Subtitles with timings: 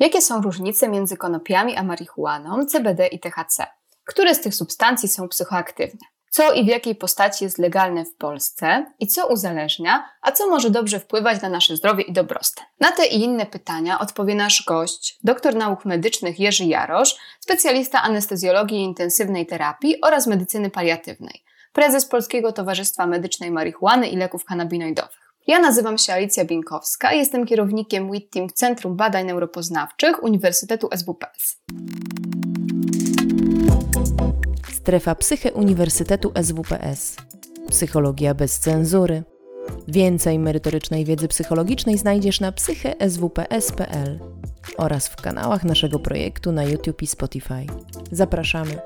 [0.00, 3.66] Jakie są różnice między konopiami a marihuaną, CBD i THC?
[4.04, 6.00] Które z tych substancji są psychoaktywne?
[6.30, 10.70] Co i w jakiej postaci jest legalne w Polsce i co uzależnia, a co może
[10.70, 12.66] dobrze wpływać na nasze zdrowie i dobrostan?
[12.80, 18.78] Na te i inne pytania odpowie nasz gość, doktor nauk medycznych Jerzy Jarosz, specjalista anestezjologii
[18.78, 25.23] i intensywnej terapii oraz medycyny paliatywnej, prezes Polskiego Towarzystwa Medycznej Marihuany i Leków Kanabinoidowych.
[25.46, 31.62] Ja nazywam się Alicja Bienkowska i jestem kierownikiem WIT Team Centrum Badań Neuropoznawczych Uniwersytetu SWPS.
[34.72, 37.16] Strefa Psyche Uniwersytetu SWPS.
[37.68, 39.22] Psychologia bez cenzury.
[39.88, 44.20] Więcej merytorycznej wiedzy psychologicznej znajdziesz na psycheswps.pl
[44.76, 47.66] oraz w kanałach naszego projektu na YouTube i Spotify.
[48.12, 48.78] Zapraszamy.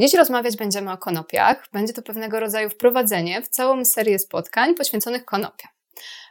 [0.00, 1.68] Dziś rozmawiać będziemy o konopiach.
[1.72, 5.70] Będzie to pewnego rodzaju wprowadzenie w całą serię spotkań poświęconych konopiom.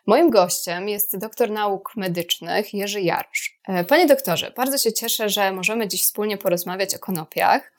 [0.06, 3.60] Moim gościem jest doktor nauk medycznych Jerzy Jarosz.
[3.68, 7.74] E, panie doktorze, bardzo się cieszę, że możemy dziś wspólnie porozmawiać o konopiach.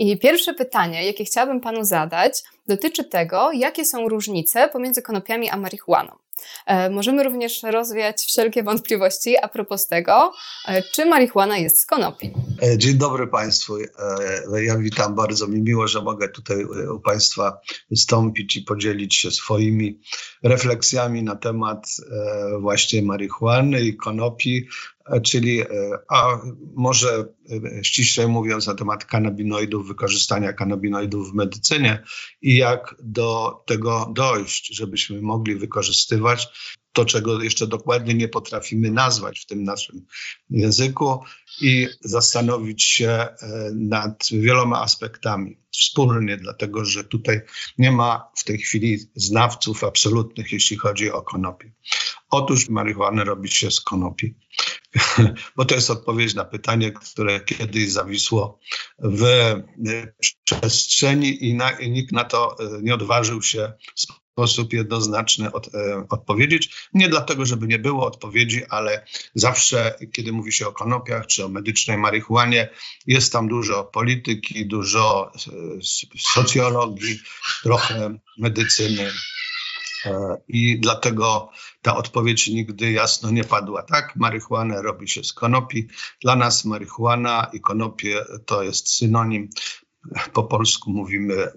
[0.00, 5.56] I pierwsze pytanie, jakie chciałabym panu zadać, dotyczy tego, jakie są różnice pomiędzy konopiami a
[5.56, 6.12] marihuaną.
[6.66, 10.32] E, możemy również rozwiać wszelkie wątpliwości a propos tego,
[10.68, 12.30] e, czy marihuana jest z konopi.
[12.62, 13.78] E, dzień dobry Państwu.
[14.62, 15.48] Ja witam bardzo.
[15.48, 20.00] Mi miło, że mogę tutaj u Państwa wystąpić i podzielić się swoimi
[20.42, 21.86] refleksjami na temat
[22.60, 24.68] właśnie marihuany i konopi,
[25.22, 25.62] czyli
[26.08, 26.38] a
[26.74, 27.24] może
[27.82, 32.02] ściślej mówiąc na temat kanabinoidów, wykorzystania kanabinoidów w medycynie
[32.42, 36.48] i jak do tego dojść, żebyśmy mogli wykorzystywać
[37.00, 40.06] to, czego jeszcze dokładnie nie potrafimy nazwać w tym naszym
[40.50, 41.20] języku
[41.60, 43.36] i zastanowić się e,
[43.74, 47.40] nad wieloma aspektami wspólnie, dlatego że tutaj
[47.78, 51.72] nie ma w tej chwili znawców absolutnych, jeśli chodzi o konopie.
[52.30, 54.34] Otóż marihuanę robi się z konopi,
[55.56, 58.58] bo to jest odpowiedź na pytanie, które kiedyś zawisło
[58.98, 59.26] w
[60.44, 63.72] przestrzeni i, na, i nikt na to e, nie odważył się
[64.32, 66.88] sposób jednoznaczny od, e, odpowiedzieć.
[66.94, 71.48] Nie dlatego, żeby nie było odpowiedzi, ale zawsze, kiedy mówi się o konopiach czy o
[71.48, 72.68] medycznej marihuanie,
[73.06, 75.50] jest tam dużo polityki, dużo e,
[76.18, 77.18] socjologii,
[77.62, 79.10] trochę medycyny.
[80.06, 81.50] E, I dlatego
[81.82, 83.82] ta odpowiedź nigdy jasno nie padła.
[83.82, 85.88] Tak, marihuanę robi się z konopi.
[86.20, 89.48] Dla nas marihuana i konopie to jest synonim
[90.32, 91.48] po polsku mówimy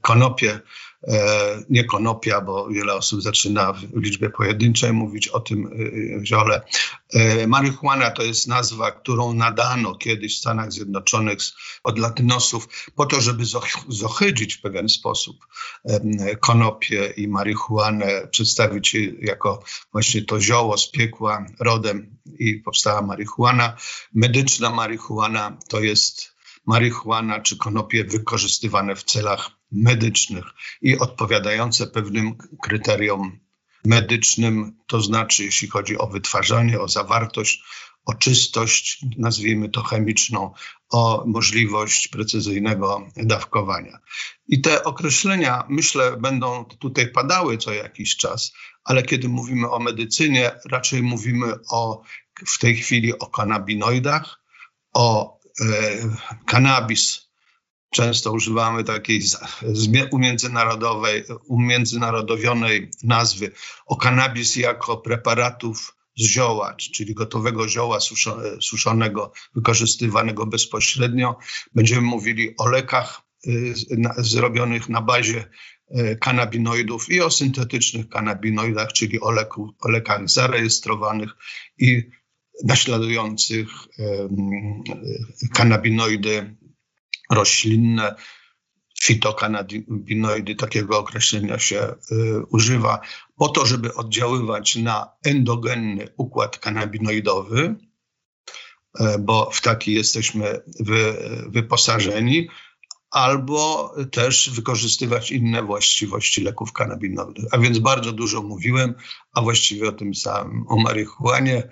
[0.00, 0.60] konopie,
[1.08, 6.60] E, nie konopia, bo wiele osób zaczyna w liczbie pojedynczej mówić o tym e, ziole.
[7.12, 11.38] E, marihuana to jest nazwa, którą nadano kiedyś w Stanach Zjednoczonych
[11.84, 13.44] od latynosów po to, żeby
[13.88, 15.46] zohydzić w pewien sposób
[16.40, 23.76] konopie i marihuanę, przedstawić je jako właśnie to zioło z piekła rodem i powstała marihuana.
[24.14, 30.44] Medyczna marihuana to jest marihuana czy konopie wykorzystywane w celach medycznych
[30.82, 33.38] i odpowiadające pewnym kryteriom
[33.84, 37.62] medycznym, to znaczy jeśli chodzi o wytwarzanie, o zawartość,
[38.04, 40.52] o czystość, nazwijmy to chemiczną,
[40.90, 43.98] o możliwość precyzyjnego dawkowania.
[44.48, 48.52] I te określenia, myślę, będą tutaj padały co jakiś czas,
[48.84, 52.02] ale kiedy mówimy o medycynie, raczej mówimy o
[52.46, 54.40] w tej chwili o kanabinoidach,
[54.94, 55.39] o
[56.46, 57.30] kanabis.
[57.94, 59.22] Często używamy takiej
[60.10, 63.52] umiędzynarodowej, umiędzynarodowionej nazwy
[63.86, 67.98] o kanabis jako preparatów z zioła, czyli gotowego zioła
[68.60, 71.38] suszonego, wykorzystywanego bezpośrednio.
[71.74, 73.74] Będziemy mówili o lekach y,
[74.18, 75.44] zrobionych na bazie
[75.90, 81.30] y, kanabinoidów i o syntetycznych kanabinoidach, czyli o, leku, o lekach zarejestrowanych
[81.78, 82.10] i
[82.64, 83.68] naśladujących
[85.54, 86.56] kanabinoidy
[87.30, 88.14] roślinne,
[89.02, 93.00] fitokanabinoidy, takiego określenia się y, używa,
[93.36, 97.74] po to, żeby oddziaływać na endogenny układ kanabinoidowy,
[99.00, 101.14] e, bo w taki jesteśmy wy,
[101.46, 102.48] wyposażeni,
[103.10, 107.54] albo też wykorzystywać inne właściwości leków kanabinoidowych.
[107.54, 108.94] A więc bardzo dużo mówiłem,
[109.32, 111.68] a właściwie o tym samym, o marihuanie,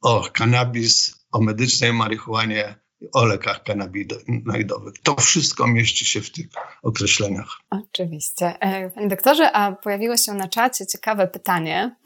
[0.00, 2.74] o kanabis, o medycznej marihuanie,
[3.12, 4.94] o lekach kanabinoidowych.
[5.02, 6.46] To wszystko mieści się w tych
[6.82, 7.48] określeniach.
[7.70, 8.60] Oczywiście.
[8.60, 11.96] E, panie doktorze, a pojawiło się na czacie ciekawe pytanie.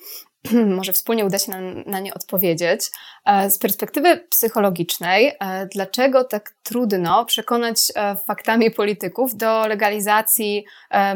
[0.76, 2.90] może wspólnie uda się na, na, nie odpowiedzieć.
[3.24, 10.64] E, z perspektywy psychologicznej, e, dlaczego tak trudno przekonać e, faktami polityków do legalizacji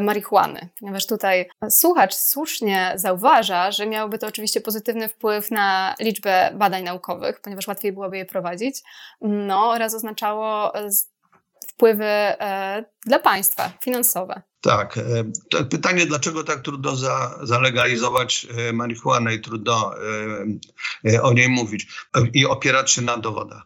[0.01, 0.69] marihuany?
[0.79, 7.41] Ponieważ tutaj słuchacz słusznie zauważa, że miałoby to oczywiście pozytywny wpływ na liczbę badań naukowych,
[7.41, 8.83] ponieważ łatwiej byłoby je prowadzić,
[9.21, 10.73] no oraz oznaczało
[11.77, 12.33] wpływy
[13.05, 14.41] dla państwa finansowe.
[14.61, 14.97] Tak.
[15.57, 19.93] E, pytanie, dlaczego tak trudno za, zalegalizować e, marihuanę i trudno
[21.05, 21.87] e, o niej mówić
[22.33, 23.63] i opierać się na dowodach.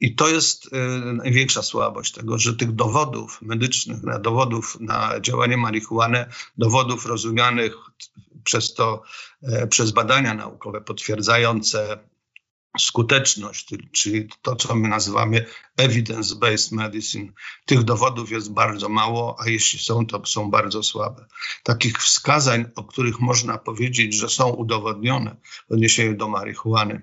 [0.00, 0.70] I to jest
[1.12, 6.26] największa słabość tego, że tych dowodów medycznych, na dowodów na działanie marihuany,
[6.58, 7.74] dowodów rozumianych
[8.44, 9.02] przez to,
[9.70, 11.98] przez badania naukowe potwierdzające
[12.78, 15.46] skuteczność, czyli to, co my nazywamy
[15.78, 17.32] evidence-based medicine,
[17.66, 21.26] tych dowodów jest bardzo mało, a jeśli są, to są bardzo słabe.
[21.62, 25.36] Takich wskazań, o których można powiedzieć, że są udowodnione
[25.68, 27.02] w odniesieniu do marihuany,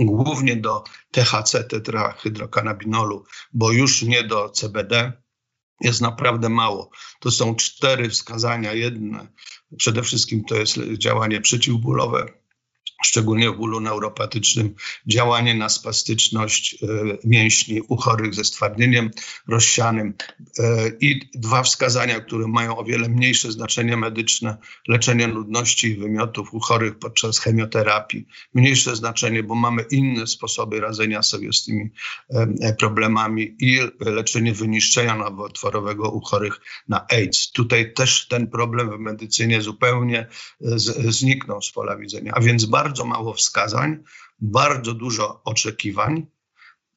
[0.00, 5.12] głównie do THC, tetrahydrokanabinolu, bo już nie do CBD,
[5.80, 6.90] jest naprawdę mało.
[7.20, 8.72] To są cztery wskazania.
[8.72, 9.28] Jedne,
[9.76, 12.26] przede wszystkim to jest działanie przeciwbólowe,
[13.02, 14.74] szczególnie w bólu neuropatycznym,
[15.06, 16.86] działanie na spastyczność e,
[17.24, 19.10] mięśni u chorych ze stwardnieniem
[19.48, 20.14] rozsianym
[20.58, 20.62] e,
[21.00, 24.56] i dwa wskazania, które mają o wiele mniejsze znaczenie medyczne,
[24.88, 28.26] leczenie nudności i wymiotów u chorych podczas chemioterapii.
[28.54, 31.90] Mniejsze znaczenie, bo mamy inne sposoby radzenia sobie z tymi
[32.30, 37.52] e, problemami i leczenie wyniszczenia nowotworowego u chorych na AIDS.
[37.52, 40.26] Tutaj też ten problem w medycynie zupełnie
[41.08, 44.02] zniknął z pola widzenia, a więc bardzo bardzo mało wskazań,
[44.40, 46.26] bardzo dużo oczekiwań,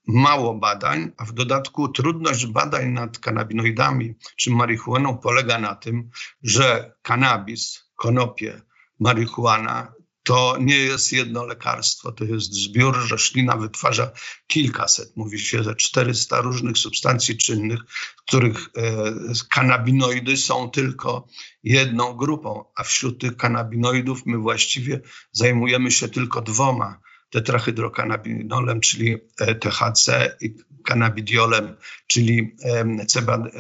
[0.07, 6.09] mało badań, a w dodatku trudność badań nad kanabinoidami czy marihuaną polega na tym,
[6.43, 8.61] że kanabis, konopie,
[8.99, 14.11] marihuana to nie jest jedno lekarstwo, to jest zbiór, roślina wytwarza
[14.47, 17.79] kilkaset, mówi się, że 400 różnych substancji czynnych,
[18.27, 19.13] których e,
[19.49, 21.27] kanabinoidy są tylko
[21.63, 27.02] jedną grupą, a wśród tych kanabinoidów my właściwie zajmujemy się tylko dwoma
[27.33, 31.75] tetrahydrokanabinolem, czyli e, THC i kanabidiolem,
[32.07, 32.55] czyli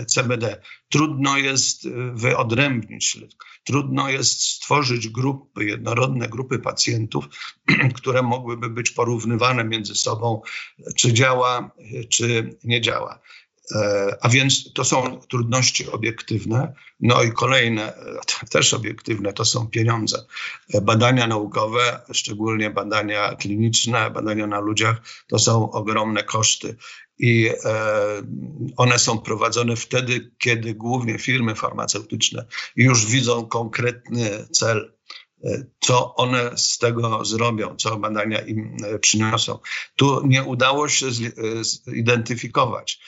[0.07, 0.61] CBD.
[0.89, 3.17] Trudno jest e, wyodrębnić,
[3.63, 7.25] trudno jest stworzyć grupy, jednorodne grupy pacjentów,
[7.97, 10.41] które mogłyby być porównywane między sobą,
[10.95, 11.71] czy działa,
[12.09, 13.19] czy nie działa.
[13.71, 16.73] E, a więc to są trudności obiektywne.
[16.99, 18.19] No i kolejne, e,
[18.49, 20.25] też obiektywne, to są pieniądze.
[20.73, 26.75] E, badania naukowe, szczególnie badania kliniczne, badania na ludziach, to są ogromne koszty.
[27.19, 27.49] I
[28.77, 32.45] one są prowadzone wtedy, kiedy głównie firmy farmaceutyczne
[32.75, 34.93] już widzą konkretny cel
[35.79, 39.59] co one z tego zrobią, co badania im e, przyniosą.
[39.95, 41.11] Tu nie udało się e,
[41.63, 42.99] zidentyfikować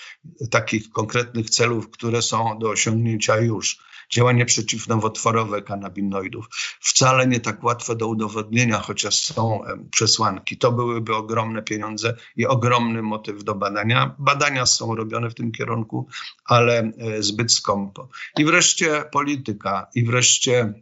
[0.52, 3.86] takich konkretnych celów, które są do osiągnięcia już.
[4.10, 6.46] Działanie przeciwnowotworowe kanabinoidów.
[6.80, 9.62] Wcale nie tak łatwe do udowodnienia, chociaż są
[9.92, 10.58] przesłanki.
[10.58, 14.16] To byłyby ogromne pieniądze i ogromny motyw do badania.
[14.20, 16.08] Badania są robione w tym kierunku,
[16.46, 18.10] ale e, zbyt skąpo.
[18.38, 20.74] I wreszcie polityka, i wreszcie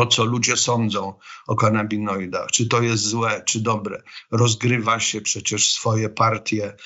[0.00, 1.14] to, co ludzie sądzą
[1.46, 4.02] o kanabinoidach, czy to jest złe, czy dobre.
[4.30, 6.76] Rozgrywa się przecież swoje partie,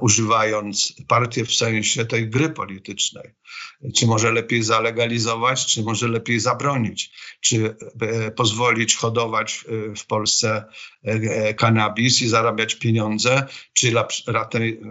[0.00, 3.34] używając partie w sensie tej gry politycznej.
[3.96, 10.64] Czy może lepiej zalegalizować, czy może lepiej zabronić, czy e, pozwolić hodować e, w Polsce
[11.02, 13.92] e, kanabis i zarabiać pieniądze, czy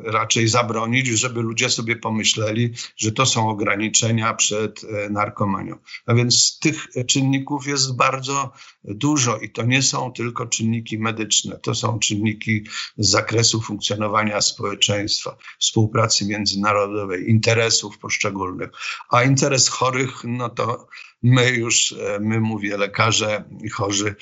[0.05, 5.77] raczej, zabronić, żeby ludzie sobie pomyśleli, że to są ograniczenia przed narkomanią.
[6.05, 8.51] A więc tych czynników jest bardzo
[8.83, 12.63] dużo i to nie są tylko czynniki medyczne, to są czynniki
[12.97, 18.69] z zakresu funkcjonowania społeczeństwa, współpracy międzynarodowej, interesów poszczególnych.
[19.09, 20.87] A interes chorych, no to
[21.23, 24.15] my już, e, my mówię, lekarze i chorzy,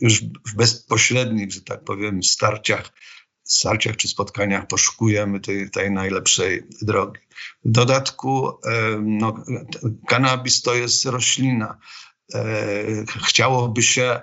[0.00, 2.92] już w bezpośrednich, że tak powiem, starciach,
[3.44, 7.20] starciach czy spotkaniach poszukujemy tej, tej najlepszej drogi.
[7.64, 8.52] W dodatku e,
[9.02, 9.44] no,
[10.08, 11.78] kanabis to jest roślina.
[12.34, 12.44] E,
[13.26, 14.20] chciałoby się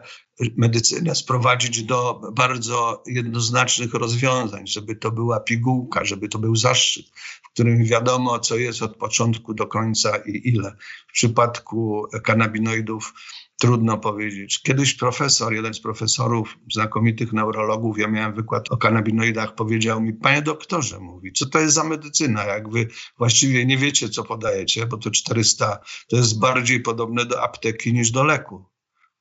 [0.58, 7.06] medycynę sprowadzić do bardzo jednoznacznych rozwiązań, żeby to była pigułka, żeby to był zaszczyt,
[7.44, 10.76] w którym wiadomo, co jest od początku do końca i ile.
[11.08, 13.14] W przypadku kanabinoidów
[13.60, 14.62] trudno powiedzieć.
[14.62, 20.42] Kiedyś profesor, jeden z profesorów, znakomitych neurologów, ja miałem wykład o kanabinoidach, powiedział mi, panie
[20.42, 24.98] doktorze, mówi, co to jest za medycyna, jak wy właściwie nie wiecie, co podajecie, bo
[24.98, 28.66] to 400, to jest bardziej podobne do apteki niż do leku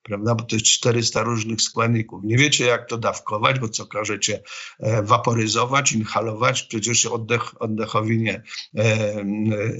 [0.07, 0.35] prawda?
[0.35, 2.25] Bo to jest 400 różnych składników.
[2.25, 4.43] Nie wiecie, jak to dawkować, bo co każecie
[4.81, 8.43] e, waporyzować, inhalować, przecież oddech, oddechowi nie,
[8.75, 9.25] e,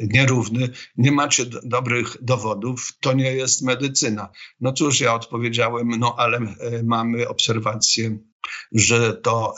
[0.09, 0.69] nierówny.
[0.97, 4.29] Nie macie do, dobrych dowodów, to nie jest medycyna.
[4.61, 8.19] No cóż, ja odpowiedziałem, no ale e, mamy obserwacje
[8.73, 9.55] że to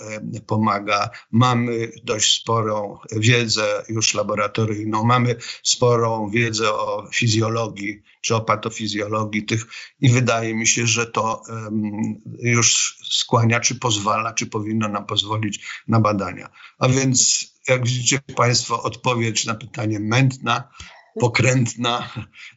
[0.46, 1.10] pomaga.
[1.30, 9.66] Mamy dość sporą wiedzę już laboratoryjną, mamy sporą wiedzę o fizjologii czy o patofizjologii tych
[10.00, 11.42] i wydaje mi się, że to
[12.38, 16.48] już skłania, czy pozwala, czy powinno nam pozwolić na badania.
[16.78, 20.68] A więc, jak widzicie Państwo, odpowiedź na pytanie mętna,
[21.20, 22.08] pokrętna,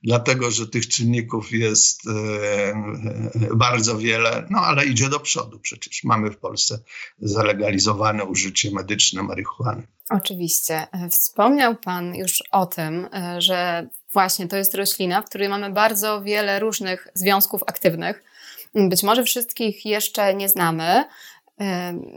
[0.03, 6.03] dlatego że tych czynników jest e, e, bardzo wiele, no ale idzie do przodu przecież.
[6.03, 6.79] Mamy w Polsce
[7.19, 9.87] zalegalizowane użycie medyczne marihuany.
[10.09, 10.87] Oczywiście.
[11.11, 16.21] Wspomniał Pan już o tym, e, że właśnie to jest roślina, w której mamy bardzo
[16.21, 18.23] wiele różnych związków aktywnych.
[18.75, 21.05] Być może wszystkich jeszcze nie znamy,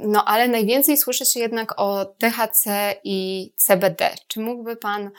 [0.04, 4.10] no ale najwięcej słyszy się jednak o THC i CBD.
[4.28, 5.10] Czy mógłby Pan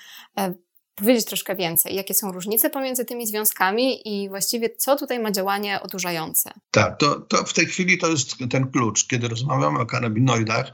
[0.96, 5.82] powiedzieć troszkę więcej, jakie są różnice pomiędzy tymi związkami i właściwie co tutaj ma działanie
[5.82, 6.52] odurzające?
[6.72, 9.08] Tak, to, to w tej chwili to jest ten klucz.
[9.08, 10.72] Kiedy rozmawiamy o kanabinoidach,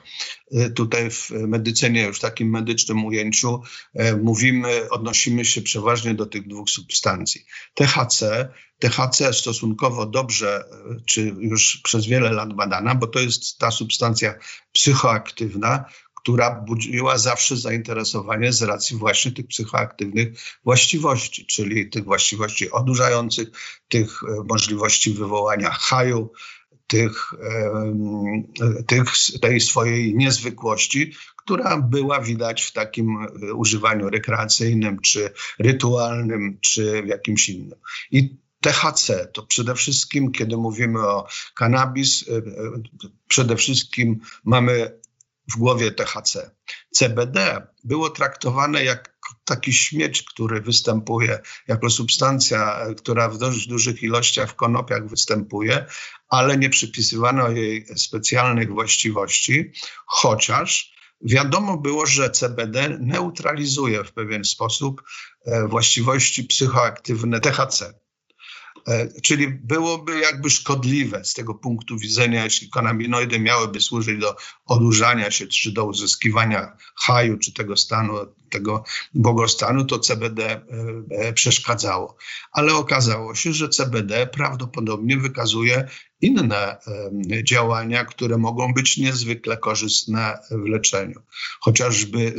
[0.54, 3.62] y, tutaj w medycynie, już takim medycznym ujęciu,
[4.00, 7.46] y, mówimy, odnosimy się przeważnie do tych dwóch substancji.
[7.74, 8.50] THC,
[8.80, 14.34] THC stosunkowo dobrze, y, czy już przez wiele lat badana, bo to jest ta substancja
[14.72, 15.86] psychoaktywna,
[16.22, 20.28] która budziła zawsze zainteresowanie z racji właśnie tych psychoaktywnych
[20.64, 23.48] właściwości, czyli tych właściwości odurzających,
[23.90, 26.32] tych e, możliwości wywołania haju,
[26.88, 27.32] tych,
[28.88, 29.06] tych,
[29.42, 37.50] tej swojej niezwykłości, która była widać w takim e, używaniu rekreacyjnym, czy rytualnym, czy jakimś
[37.50, 37.80] innym.
[38.12, 42.42] I THC to przede wszystkim, kiedy mówimy o kanabis, e,
[43.28, 45.01] przede wszystkim mamy
[45.54, 46.52] w głowie THC.
[46.92, 54.50] CBD było traktowane jak taki śmieć, który występuje jako substancja, która w dość dużych ilościach
[54.50, 55.86] w konopiach występuje,
[56.30, 59.72] ale nie przypisywano jej specjalnych właściwości,
[60.06, 65.02] chociaż wiadomo było, że CBD neutralizuje w pewien sposób
[65.46, 68.01] e, właściwości psychoaktywne THC.
[68.88, 74.36] E, czyli byłoby jakby szkodliwe z tego punktu widzenia, jeśli kanabinoidy miałyby służyć do
[74.66, 78.14] odurzania się, czy do uzyskiwania haju, czy tego stanu,
[78.52, 80.62] tego błogostanu, to CBD e,
[81.10, 82.18] e, przeszkadzało.
[82.52, 85.88] Ale okazało się, że CBD prawdopodobnie wykazuje
[86.22, 86.78] inne
[87.44, 91.22] działania, które mogą być niezwykle korzystne w leczeniu.
[91.60, 92.36] Chociażby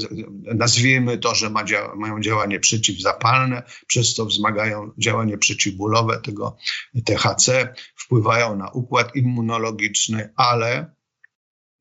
[0.54, 6.56] nazwijmy to, że ma dzia mają działanie przeciwzapalne, przez to wzmagają działanie przeciwbólowe tego
[7.04, 10.94] THC, wpływają na układ immunologiczny, ale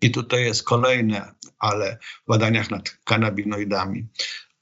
[0.02, 4.08] i tutaj jest kolejne ale w badaniach nad kanabinoidami.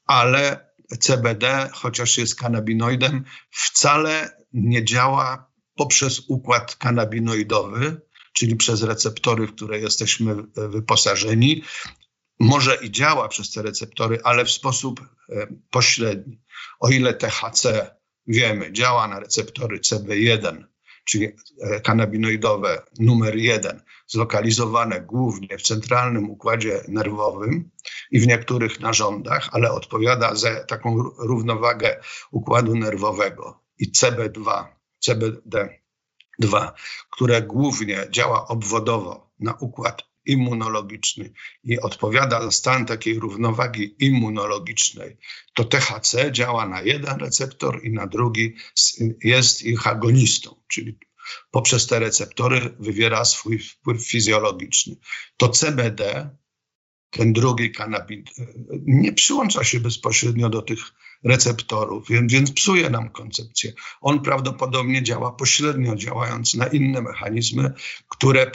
[0.06, 8.02] Ale CBD, chociaż jest kanabinoidem, wcale nie działa poprzez układ kanabinoidowy,
[8.34, 11.64] czyli przez receptory, w które jesteśmy wyposażeni.
[12.40, 16.42] Może i działa przez te receptory, ale w sposób e, pośredni.
[16.80, 17.96] O ile THC
[18.28, 20.64] wiemy, działa na receptory CB1,
[21.10, 21.28] czyli
[21.62, 27.70] e, kanabinoidowe numer jeden, zlokalizowane głównie w centralnym układzie nerwowym
[28.12, 32.00] i w niektórych narządach, ale odpowiada za taką równowagę
[32.32, 34.66] układu nerwowego i CB2,
[35.08, 36.72] CBD2,
[37.10, 41.34] które głównie działa obwodowo na układ immunologiczny.
[41.64, 45.18] I odpowiada za stan takiej równowagi immunologicznej,
[45.54, 48.56] to THC działa na jeden receptor i na drugi
[49.24, 50.98] jest ich agonistą, czyli
[51.52, 54.96] poprzez te receptory wywiera swój wpływ fizjologiczny.
[55.38, 56.30] To CBD,
[57.10, 58.24] ten drugi kanabin,
[58.86, 60.80] nie przyłącza się bezpośrednio do tych
[61.24, 63.74] receptorów, więc, więc psuje nam koncepcję.
[64.02, 67.74] On prawdopodobnie działa pośrednio, działając na inne mechanizmy,
[68.08, 68.52] które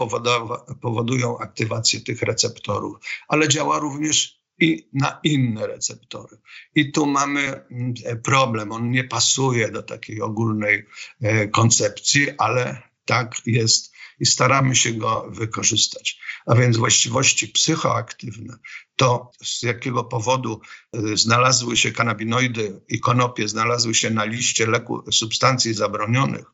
[0.80, 2.96] powodują aktywację tych receptorów,
[3.28, 6.36] ale działa również i na inne receptory.
[6.74, 8.72] I tu mamy mm, problem.
[8.72, 10.86] On nie pasuje do takiej ogólnej
[11.22, 16.18] e, koncepcji, ale tak jest i staramy się go wykorzystać.
[16.46, 18.56] A więc właściwości psychoaktywne,
[18.96, 20.60] to z jakiego powodu
[20.92, 26.44] e, znalazły się kanabinoidy i konopie, znalazły się na liście leku, substancji zabronionych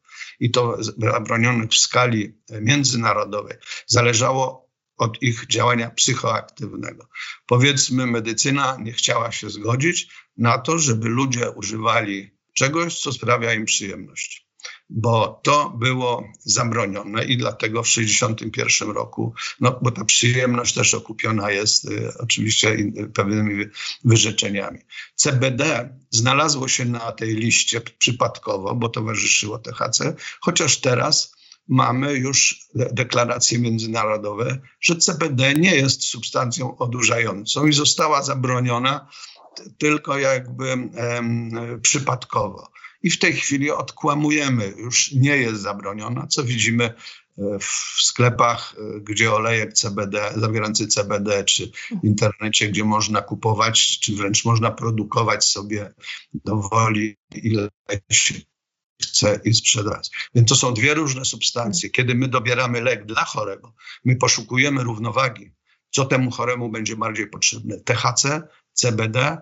[0.41, 7.09] i to zabronionych w skali międzynarodowej, zależało od ich działania psychoaktywnego.
[7.47, 13.65] Powiedzmy, medycyna nie chciała się zgodzić na to, żeby ludzie używali czegoś, co sprawia im
[13.65, 14.50] przyjemność.
[14.91, 21.51] Bo to było zabronione i dlatego w 1961 roku, no bo ta przyjemność też okupiona
[21.51, 22.77] jest y, oczywiście
[23.15, 23.65] pewnymi
[24.05, 24.79] wyrzeczeniami.
[25.15, 31.35] CBD znalazło się na tej liście przypadkowo, bo towarzyszyło THC, chociaż teraz
[31.69, 39.09] mamy już deklaracje międzynarodowe, że CBD nie jest substancją odurzającą i została zabroniona
[39.79, 41.51] tylko jakby em,
[41.83, 42.71] przypadkowo.
[43.03, 46.95] I w tej chwili odkłamujemy, już nie jest zabroniona, co widzimy e,
[47.59, 47.65] w
[48.03, 51.71] sklepach, e, gdzie olejek CBD, zawierający CBD, czy
[52.03, 55.93] w internecie, gdzie można kupować, czy wręcz można produkować sobie
[56.35, 57.69] do woli, ile
[58.11, 58.35] się
[59.03, 60.11] chce i sprzedać.
[60.35, 61.91] Więc to są dwie różne substancje.
[61.91, 65.53] Kiedy my dobieramy lek dla chorego, my poszukujemy równowagi,
[65.91, 67.81] co temu choremu będzie bardziej potrzebne.
[67.81, 68.43] THC,
[68.73, 69.39] CBD,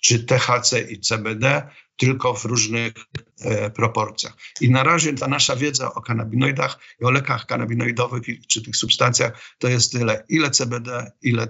[0.00, 1.62] czy THC i CBD,
[1.96, 2.92] tylko w różnych
[3.40, 4.32] e, proporcjach.
[4.60, 9.42] I na razie ta nasza wiedza o kanabinoidach i o lekach kanabinoidowych czy tych substancjach
[9.58, 11.46] to jest tyle, ile CBD, ile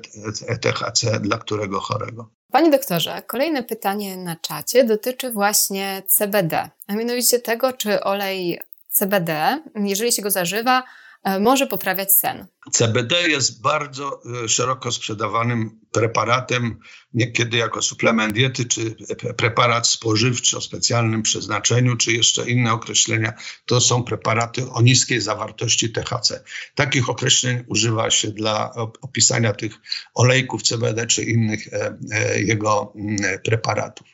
[0.60, 2.30] THC dla którego chorego.
[2.52, 9.62] Panie doktorze, kolejne pytanie na czacie dotyczy właśnie CBD, a mianowicie tego, czy olej CBD,
[9.74, 11.09] jeżeli się go zażywa, E,
[11.40, 12.46] może poprawiać sen.
[12.72, 16.78] CBD jest bardzo e, szeroko sprzedawanym preparatem,
[17.14, 18.96] niekiedy jako suplement diety, czy
[19.36, 23.32] preparat spożywczy o specjalnym przeznaczeniu, czy jeszcze inne określenia.
[23.66, 26.44] To są preparaty o niskiej zawartości THC.
[26.74, 29.72] Takich określeń używa się dla opisania tych
[30.14, 34.06] olejków CBD czy innych e, jego mm, preparatów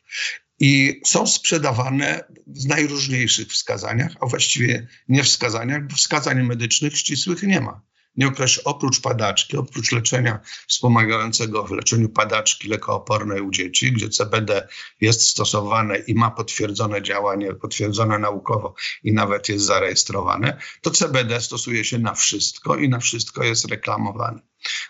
[0.60, 7.60] i są sprzedawane w najróżniejszych wskazaniach, a właściwie nie wskazaniach, bo wskazań medycznych ścisłych nie
[7.60, 7.80] ma.
[8.16, 14.68] Nie określa, oprócz padaczki, oprócz leczenia wspomagającego w leczeniu padaczki lekoopornej u dzieci, gdzie CBD
[15.00, 21.84] jest stosowane i ma potwierdzone działanie, potwierdzone naukowo i nawet jest zarejestrowane, to CBD stosuje
[21.84, 24.40] się na wszystko i na wszystko jest reklamowane.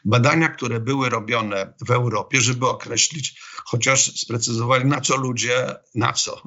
[0.05, 6.43] Badania, które były robione w Europie, żeby określić, chociaż sprecyzowali, na co ludzie, na co.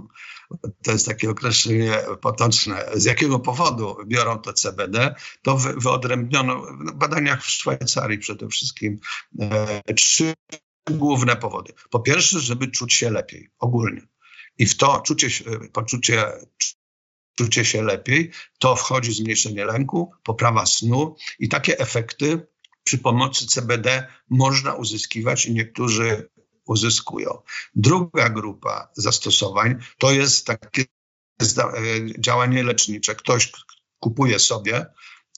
[0.83, 2.85] To jest takie określenie potoczne.
[2.93, 8.99] Z jakiego powodu biorą to CBD, to wyodrębniono w badaniach w Szwajcarii przede wszystkim
[9.39, 10.33] e, trzy
[10.89, 11.73] główne powody.
[11.89, 14.01] Po pierwsze, żeby czuć się lepiej, ogólnie.
[14.57, 15.29] I w to czucie,
[15.73, 16.25] poczucie
[17.39, 22.47] czucie się lepiej, to wchodzi zmniejszenie lęku, poprawa snu i takie efekty
[22.89, 26.29] przy pomocy CBD można uzyskiwać i niektórzy
[26.65, 27.41] uzyskują.
[27.75, 30.85] Druga grupa zastosowań to jest takie
[32.19, 33.15] działanie lecznicze.
[33.15, 33.51] Ktoś
[33.99, 34.85] kupuje sobie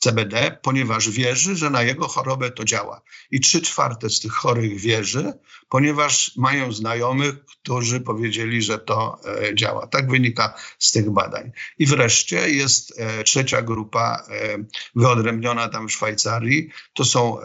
[0.01, 3.01] CBD, ponieważ wierzy, że na jego chorobę to działa.
[3.31, 5.33] I trzy czwarte z tych chorych wierzy,
[5.69, 9.87] ponieważ mają znajomych, którzy powiedzieli, że to e, działa.
[9.87, 11.51] Tak wynika z tych badań.
[11.77, 14.57] I wreszcie jest e, trzecia grupa e,
[14.95, 16.69] wyodrębniona tam w Szwajcarii.
[16.93, 17.37] To są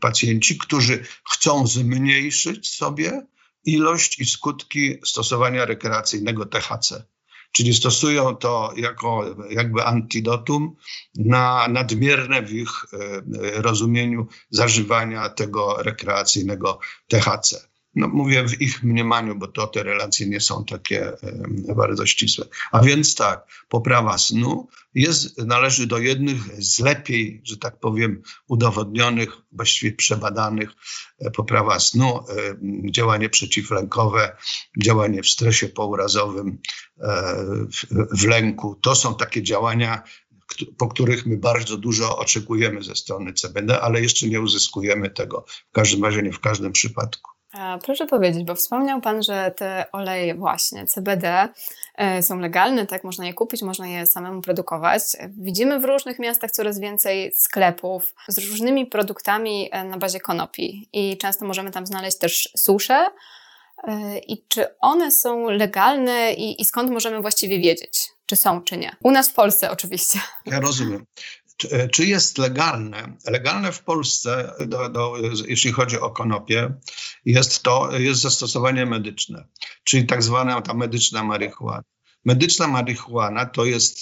[0.00, 3.26] pacjenci, którzy chcą zmniejszyć sobie
[3.64, 7.06] ilość i skutki stosowania rekreacyjnego THC
[7.56, 10.76] czyli stosują to jako jakby antidotum
[11.14, 12.98] na nadmierne w ich e,
[13.62, 17.68] rozumieniu zażywania tego rekreacyjnego THC.
[17.96, 21.08] No, mówię w ich mniemaniu, bo to te relacje nie są takie
[21.68, 22.46] e, bardzo ścisłe.
[22.72, 29.36] A więc tak, poprawa snu jest, należy do jednych z lepiej, że tak powiem, udowodnionych,
[29.52, 30.70] właściwie przebadanych.
[31.18, 32.56] E, poprawa snu, e,
[32.90, 34.36] działanie przeciwlękowe,
[34.82, 36.58] działanie w stresie pourazowym,
[37.72, 38.78] w, w lęku.
[38.82, 40.02] To są takie działania,
[40.78, 45.72] po których my bardzo dużo oczekujemy ze strony CBD, ale jeszcze nie uzyskujemy tego, w
[45.72, 47.35] każdym razie nie w każdym przypadku.
[47.82, 51.48] Proszę powiedzieć, bo wspomniał Pan, że te oleje właśnie CBD
[51.94, 53.04] e, są legalne, tak?
[53.04, 55.02] Można je kupić, można je samemu produkować.
[55.28, 61.18] Widzimy w różnych miastach coraz więcej sklepów z różnymi produktami e, na bazie konopi i
[61.18, 63.06] często możemy tam znaleźć też susze.
[63.84, 68.76] E, I czy one są legalne i, i skąd możemy właściwie wiedzieć, czy są, czy
[68.76, 68.96] nie?
[69.02, 70.18] U nas w Polsce oczywiście.
[70.46, 71.06] Ja rozumiem.
[71.92, 73.16] Czy jest legalne?
[73.26, 75.16] Legalne w Polsce, do, do,
[75.48, 76.74] jeśli chodzi o konopie,
[77.24, 79.48] jest to jest zastosowanie medyczne,
[79.84, 81.82] czyli tak zwana ta medyczna marihuana.
[82.24, 84.00] Medyczna marihuana to, jest,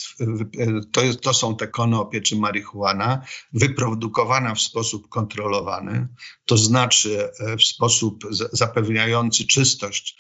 [0.93, 6.09] to, jest, to są te konopie czy marihuana wyprodukowana w sposób kontrolowany,
[6.45, 10.17] to znaczy e, w sposób zapewniający czystość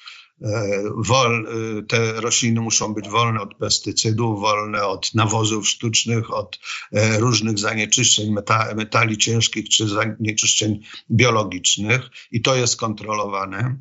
[0.96, 6.58] wol, e, te rośliny muszą być wolne od pestycydów, wolne od nawozów sztucznych, od
[6.92, 8.34] e, różnych zanieczyszczeń
[8.76, 13.76] metali ciężkich czy zanieczyszczeń biologicznych i to jest kontrolowane.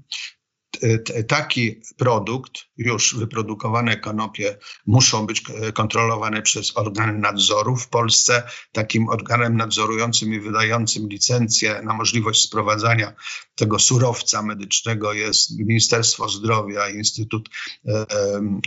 [1.27, 7.75] Taki produkt, już wyprodukowane konopie, muszą być kontrolowane przez organy nadzoru.
[7.75, 13.13] W Polsce takim organem nadzorującym i wydającym licencję na możliwość sprowadzania
[13.55, 17.49] tego surowca medycznego jest Ministerstwo Zdrowia, Instytut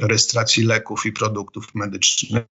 [0.01, 2.45] Rejestracji Leków i Produktów Medycznych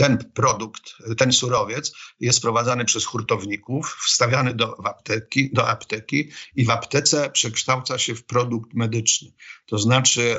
[0.00, 6.70] ten produkt, ten surowiec jest sprowadzany przez hurtowników, wstawiany do apteki, do apteki i w
[6.70, 9.32] aptece przekształca się w produkt medyczny.
[9.66, 10.38] To znaczy,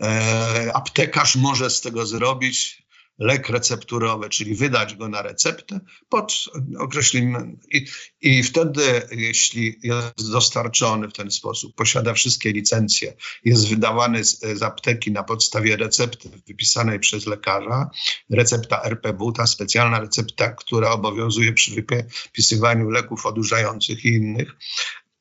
[0.00, 2.82] e, aptekarz może z tego zrobić
[3.20, 6.44] lek recepturowy, czyli wydać go na receptę pod
[6.78, 7.60] określeniem.
[7.70, 7.86] I,
[8.20, 14.62] I wtedy, jeśli jest dostarczony w ten sposób, posiada wszystkie licencje, jest wydawany z, z
[14.62, 17.90] apteki na podstawie recepty wypisanej przez lekarza,
[18.30, 24.56] recepta RPW, ta specjalna recepta, która obowiązuje przy wypisywaniu leków odurzających i innych,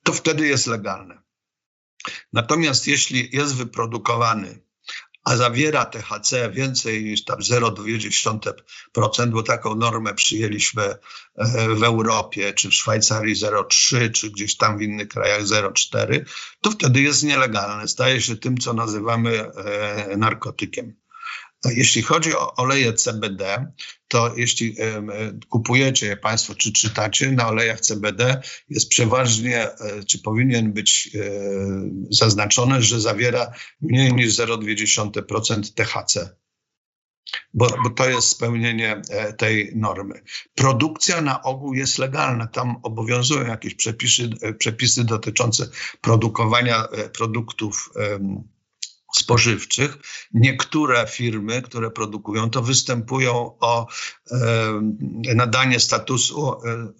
[0.04, 1.22] to wtedy jest legalne.
[2.34, 4.69] Natomiast jeśli jest wyprodukowany
[5.24, 10.98] a zawiera THC więcej niż tam 0,2%, bo taką normę przyjęliśmy e,
[11.76, 16.26] w Europie, czy w Szwajcarii 0,3, czy gdzieś tam w innych krajach 0,4,
[16.62, 17.88] to wtedy jest nielegalne.
[17.88, 20.99] Staje się tym, co nazywamy e, narkotykiem.
[21.66, 23.72] Jeśli chodzi o oleje CBD,
[24.08, 24.76] to jeśli
[25.50, 31.20] kupujecie je Państwo, czy czytacie, na olejach CBD jest przeważnie, e, czy powinien być e,
[32.10, 36.36] zaznaczone, że zawiera mniej niż 0,2% THC.
[37.54, 40.22] Bo, bo, to jest spełnienie e, tej normy.
[40.56, 42.48] Produkcja na ogół jest legalna.
[42.48, 45.70] Tam obowiązują jakieś przepisy, przepisy dotyczące
[46.02, 47.90] produkowania produktów
[49.16, 49.98] spożywczych.
[50.34, 53.88] Niektóre firmy, które produkują to, występują o
[54.32, 54.36] e,
[55.36, 56.92] nadanie statusu e,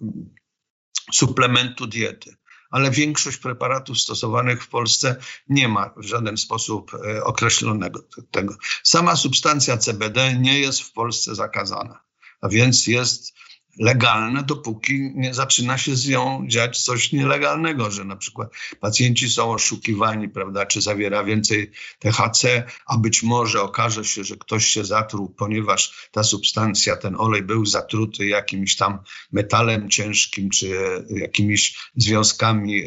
[1.12, 2.36] suplementu diety.
[2.70, 5.16] Ale większość preparatów stosowanych w Polsce
[5.48, 8.56] nie ma w żaden sposób e, określonego tego.
[8.82, 12.04] Sama substancja CBD nie jest w Polsce zakazana,
[12.40, 13.32] a więc jest
[13.78, 19.52] legalne, dopóki nie zaczyna się z nią dziać coś nielegalnego, że na przykład pacjenci są
[19.52, 25.28] oszukiwani, prawda, czy zawiera więcej THC, a być może okaże się, że ktoś się zatruł,
[25.28, 28.98] ponieważ ta substancja, ten olej był zatruty jakimś tam
[29.32, 30.70] metalem ciężkim, czy
[31.10, 32.84] jakimiś związkami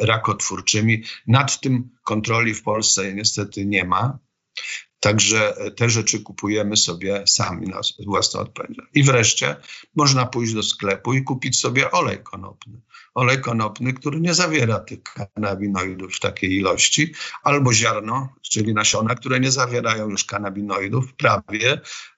[0.00, 1.02] rakotwórczymi.
[1.26, 4.18] Nad tym kontroli w Polsce niestety nie ma.
[5.00, 8.90] Także te rzeczy kupujemy sobie sami na własną odpowiedzialność.
[8.94, 9.56] I wreszcie
[9.96, 12.80] można pójść do sklepu i kupić sobie olej konopny.
[13.14, 19.40] Olej konopny, który nie zawiera tych kanabinoidów w takiej ilości, albo ziarno, czyli nasiona, które
[19.40, 21.80] nie zawierają już kanabinoidów prawie,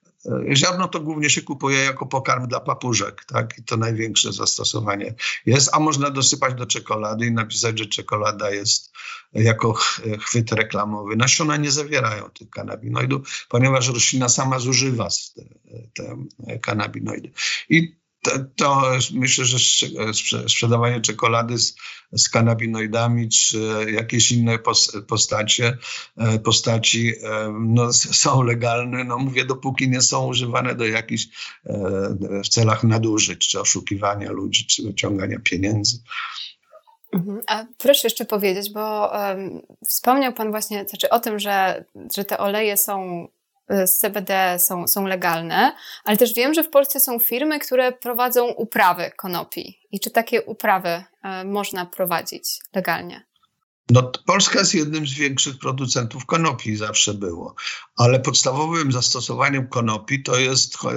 [0.53, 3.57] ziarno to głównie się kupuje jako pokarm dla papużek, tak?
[3.57, 5.69] I to największe zastosowanie jest.
[5.73, 8.93] A można dosypać do czekolady i napisać, że czekolada jest
[9.33, 9.73] jako
[10.19, 11.15] chwyt reklamowy.
[11.15, 17.31] Nasiona nie zawierają tych kanabinoidów, ponieważ roślina sama zużywa te, te kanabinoidy.
[17.69, 18.81] I to, to,
[19.13, 19.57] myślę, że
[20.47, 21.75] sprzedawanie czekolady z,
[22.11, 24.59] z kanabinoidami czy jakieś inne
[25.07, 25.77] postacie,
[26.17, 31.27] e, postaci e, no, są legalne, no mówię, dopóki nie są używane do jakichś
[31.65, 31.73] e,
[32.43, 35.97] w celach nadużyć, czy oszukiwania ludzi, czy wyciągania pieniędzy.
[37.13, 37.41] Mhm.
[37.47, 42.37] A proszę jeszcze powiedzieć, bo um, wspomniał Pan właśnie znaczy o tym, że, że te
[42.37, 43.27] oleje są
[43.69, 48.47] z CBD są, są legalne, ale też wiem, że w Polsce są firmy, które prowadzą
[48.47, 49.79] uprawy konopi.
[49.91, 53.25] I czy takie uprawy y, można prowadzić legalnie?
[53.89, 57.55] No, Polska jest jednym z większych producentów konopi, zawsze było,
[57.95, 60.87] ale podstawowym zastosowaniem konopi to jest, e,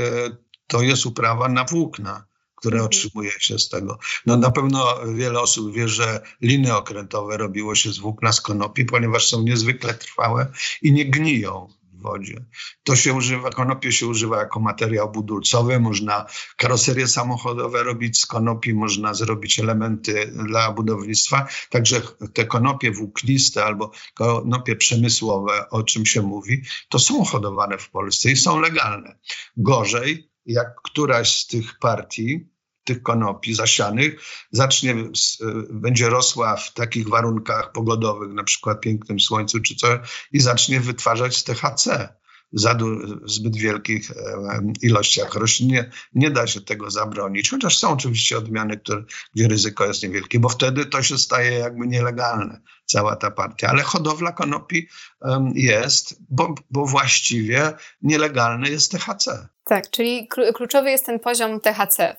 [0.67, 2.25] to jest uprawa na włókna
[2.65, 2.87] które mhm.
[2.87, 3.99] otrzymuje się z tego.
[4.27, 8.85] No na pewno wiele osób wie, że liny okrętowe robiło się z włókna z konopi,
[8.85, 11.69] ponieważ są niezwykle trwałe i nie gniją
[12.05, 12.45] wodzie.
[12.83, 18.75] To się używa, konopie się używa jako materiał budulcowy, można karoserie samochodowe robić z konopi,
[18.75, 22.03] można zrobić elementy dla budownictwa, także
[22.35, 28.31] te konopie włókniste albo konopie przemysłowe, o czym się mówi, to są hodowane w Polsce
[28.31, 29.19] i są legalne.
[29.57, 32.54] Gorzej, jak któraś z tych partii
[32.85, 34.21] tych konopi zasianych
[34.51, 34.97] zacznie,
[35.71, 39.89] będzie rosła w takich warunkach pogodowych, na przykład pięknym słońcu czy co,
[40.33, 42.15] i zacznie wytwarzać THC
[42.55, 42.79] za
[43.25, 44.15] zbyt wielkich e,
[44.83, 45.69] ilościach roślin.
[45.69, 50.39] Nie, nie da się tego zabronić, chociaż są oczywiście odmiany, które, gdzie ryzyko jest niewielkie,
[50.41, 53.69] bo wtedy to się staje jakby nielegalne, cała ta partia.
[53.69, 54.89] Ale hodowla konopi
[55.55, 59.49] jest, bo, bo właściwie nielegalny jest THC.
[59.65, 62.17] Tak, czyli kluczowy jest ten poziom THC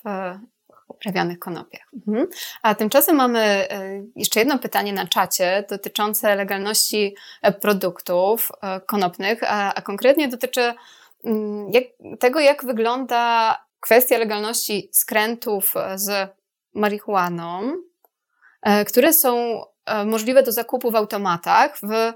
[0.88, 1.88] uprawianych konopiach.
[2.08, 2.28] Mhm.
[2.62, 9.39] A tymczasem mamy e, jeszcze jedno pytanie na czacie dotyczące legalności e, produktów e, konopnych,
[9.43, 10.74] a, a konkretnie dotyczy
[11.24, 11.84] mm, jak,
[12.19, 16.30] tego, jak wygląda kwestia legalności skrętów z
[16.74, 17.74] marihuaną,
[18.88, 19.62] które są
[20.06, 22.13] możliwe do zakupu w automatach, w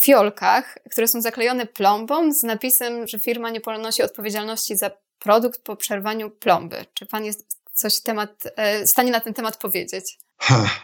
[0.00, 5.76] fiolkach, które są zaklejone plombą z napisem, że firma nie ponosi odpowiedzialności za produkt po
[5.76, 6.84] przerwaniu plomby.
[6.94, 10.18] Czy pan jest coś temat, e, stanie na ten temat powiedzieć?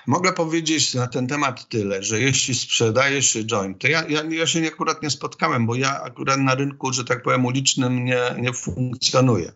[0.06, 4.46] Mogę powiedzieć na ten temat tyle, że jeśli sprzedaje się joint, to ja, ja, ja
[4.46, 8.52] się akurat nie spotkałem, bo ja akurat na rynku, że tak powiem, ulicznym nie, nie
[8.52, 9.52] funkcjonuję.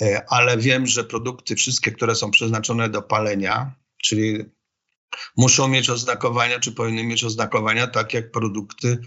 [0.00, 4.44] E, ale wiem, że produkty wszystkie, które są przeznaczone do palenia, czyli
[5.36, 8.98] muszą mieć oznakowania, czy powinny mieć oznakowania, tak jak produkty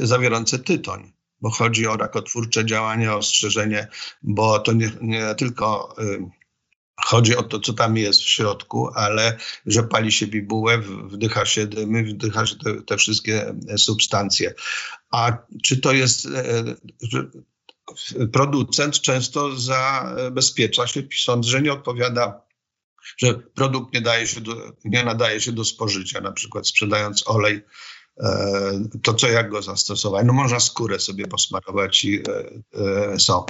[0.00, 3.88] zawierające tytoń bo chodzi o rakotwórcze działania, ostrzeżenie,
[4.22, 5.94] bo to nie, nie tylko
[7.04, 11.66] chodzi o to, co tam jest w środku, ale że pali się bibułę, wdycha się
[11.66, 14.54] dymy, wdycha się te, te wszystkie substancje.
[15.10, 16.64] A czy to jest e,
[18.32, 22.42] producent często zabezpiecza się, pisząc, że nie odpowiada
[23.16, 27.62] że produkt nie, daje się do, nie nadaje się do spożycia, na przykład sprzedając olej
[27.62, 27.62] E,
[29.02, 30.26] to co jak go zastosować?
[30.26, 33.46] No można skórę sobie posmarować i e, e, są.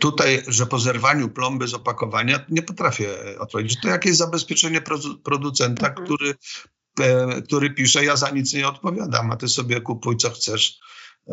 [0.00, 3.80] Tutaj, że po zerwaniu plomby z opakowania nie potrafię odpowiedzieć.
[3.82, 4.82] To jakieś zabezpieczenie
[5.24, 6.06] producenta, mhm.
[6.06, 6.34] który,
[7.44, 10.78] który pisze, ja za nic nie odpowiadam, a ty sobie kupuj co chcesz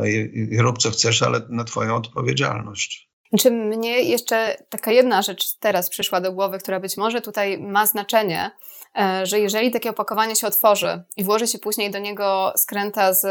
[0.06, 3.11] i, i rób co chcesz, ale na twoją odpowiedzialność.
[3.40, 7.86] Czy mnie jeszcze taka jedna rzecz teraz przyszła do głowy, która być może tutaj ma
[7.86, 8.52] znaczenie,
[9.00, 13.22] e, że jeżeli takie opakowanie się otworzy i włoży się później do niego skręta z,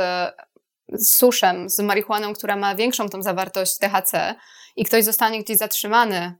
[0.89, 4.35] z suszem, z marihuaną, która ma większą tą zawartość THC
[4.77, 6.35] i ktoś zostanie gdzieś zatrzymany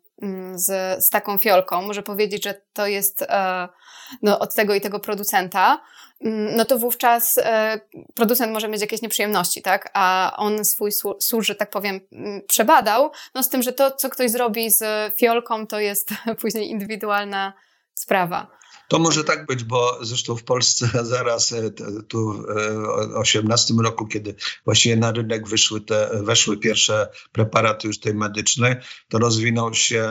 [0.55, 3.69] z, z taką fiolką, może powiedzieć, że to jest e,
[4.23, 5.81] no, od tego i tego producenta,
[6.21, 7.81] Mm, no to wówczas e,
[8.15, 9.91] producent może mieć jakieś nieprzyjemności, tak?
[9.95, 14.11] A on swój służ, że tak powiem, mm, przebadał, no z tym, że to, co
[14.11, 17.53] ktoś zrobi z fiolką, to jest później indywidualna
[17.95, 18.60] sprawa.
[18.91, 21.71] To może tak być, bo zresztą w Polsce zaraz e,
[22.09, 22.43] tu w
[23.09, 28.75] 2018 e, roku, kiedy właściwie na rynek wyszły te, weszły pierwsze preparaty już tej medycznej,
[29.09, 30.09] to rozwinął się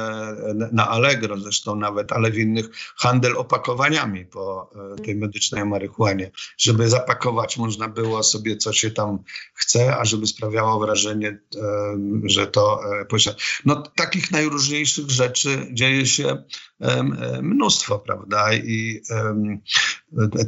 [0.71, 6.31] na Allegro zresztą nawet, ale w innych handel opakowaniami po e, tej medycznej marihuanie.
[6.57, 11.39] Żeby zapakować można było sobie co się tam chce, a żeby sprawiało wrażenie,
[12.23, 13.37] że to posiada.
[13.65, 16.43] No takich najróżniejszych rzeczy dzieje się
[17.41, 18.53] mnóstwo, prawda?
[18.53, 19.01] I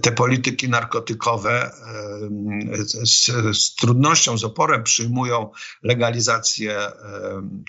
[0.01, 1.71] te polityki narkotykowe
[3.03, 5.49] z, z trudnością, z oporem przyjmują
[5.83, 6.77] legalizację,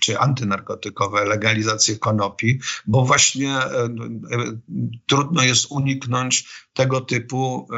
[0.03, 3.59] czy antynarkotykowe, legalizację konopi, bo właśnie
[5.07, 7.69] trudno jest uniknąć tego typu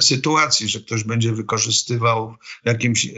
[0.00, 3.08] sytuacji, że ktoś będzie wykorzystywał w jakimś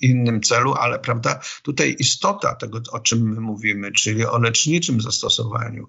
[0.00, 5.88] innym celu, ale prawda, tutaj istota tego, o czym my mówimy, czyli o leczniczym zastosowaniu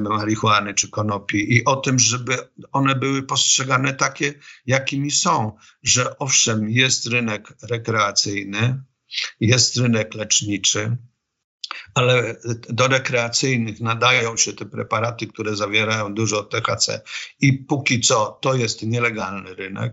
[0.00, 4.34] marihuany czy konopi i o tym, żeby one były postrzegane takie,
[4.66, 8.82] jakimi są, że owszem, jest rynek rekreacyjny,
[9.40, 10.96] jest rynek leczniczy,
[11.94, 12.36] ale
[12.68, 17.00] do rekreacyjnych nadają się te preparaty, które zawierają dużo THC
[17.40, 19.92] i póki co to jest nielegalny rynek.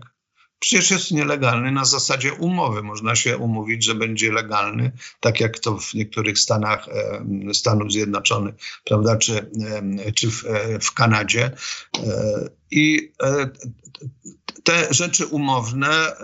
[0.58, 2.82] Przecież jest nielegalny na zasadzie umowy.
[2.82, 8.54] Można się umówić, że będzie legalny, tak jak to w niektórych stanach e, Stanów Zjednoczonych,
[8.84, 9.50] prawda, czy,
[10.06, 11.50] e, czy w, e, w Kanadzie.
[12.70, 13.12] I
[14.64, 16.16] te rzeczy umowne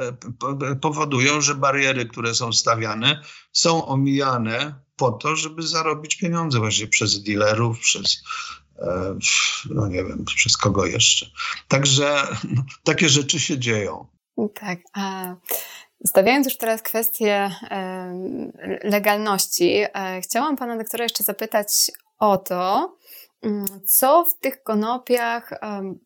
[0.80, 7.22] powodują, że bariery, które są stawiane, są omijane po to, żeby zarobić pieniądze właśnie przez
[7.22, 8.22] dealerów, przez
[9.70, 11.26] no nie wiem, przez kogo jeszcze.
[11.68, 14.13] Także no, takie rzeczy się dzieją.
[14.54, 14.78] Tak.
[14.92, 15.34] A
[16.06, 17.50] stawiając już teraz kwestię
[18.82, 22.96] legalności, e, chciałam pana doktora jeszcze zapytać o to,
[23.42, 25.50] mm, co w tych konopiach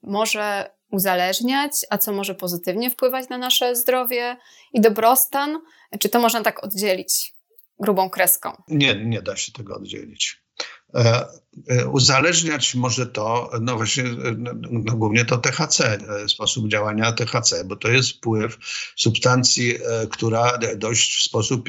[0.02, 4.36] może uzależniać, a co może pozytywnie wpływać na nasze zdrowie
[4.72, 5.58] i dobrostan?
[6.00, 7.34] Czy to można tak oddzielić
[7.80, 8.62] grubą kreską?
[8.68, 10.42] Nie, nie da się tego oddzielić.
[10.94, 11.26] E,
[11.68, 14.04] e, uzależniać może to, no właśnie,
[14.36, 18.58] no, no głównie to THC, e, sposób działania THC, bo to jest wpływ
[18.96, 19.74] substancji,
[20.10, 21.68] która dość w sposób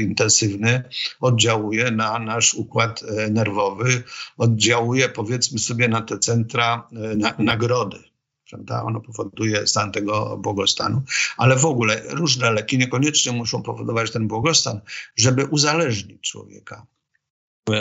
[0.00, 0.82] intensywny
[1.20, 4.02] oddziałuje na nasz układ nerwowy,
[4.38, 7.98] oddziałuje powiedzmy sobie na te centra na, nagrody.
[8.50, 8.82] Prawda?
[8.82, 11.02] Ono powoduje stan tego błogostanu,
[11.36, 14.80] ale w ogóle różne leki niekoniecznie muszą powodować ten błogostan,
[15.16, 16.86] żeby uzależnić człowieka.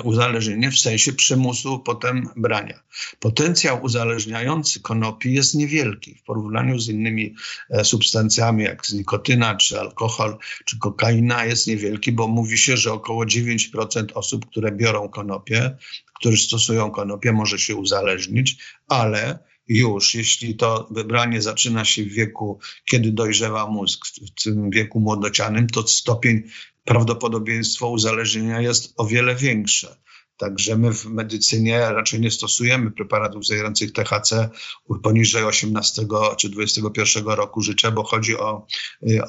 [0.03, 2.79] Uzależnienie w sensie przymusu potem brania.
[3.19, 7.35] Potencjał uzależniający konopi jest niewielki w porównaniu z innymi
[7.69, 13.25] e, substancjami, jak nikotyna, czy alkohol, czy kokaina jest niewielki, bo mówi się, że około
[13.25, 15.77] 9% osób, które biorą konopie,
[16.13, 22.59] którzy stosują konopie, może się uzależnić, ale już, jeśli to wybranie zaczyna się w wieku,
[22.85, 26.43] kiedy dojrzewa mózg, w tym wieku młodocianym, to stopień
[26.85, 30.04] prawdopodobieństwo uzależnienia jest o wiele większe.
[30.37, 34.49] Także my w medycynie raczej nie stosujemy preparatów zawierających THC
[35.03, 36.05] poniżej 18
[36.37, 38.67] czy 21 roku życia, bo chodzi o,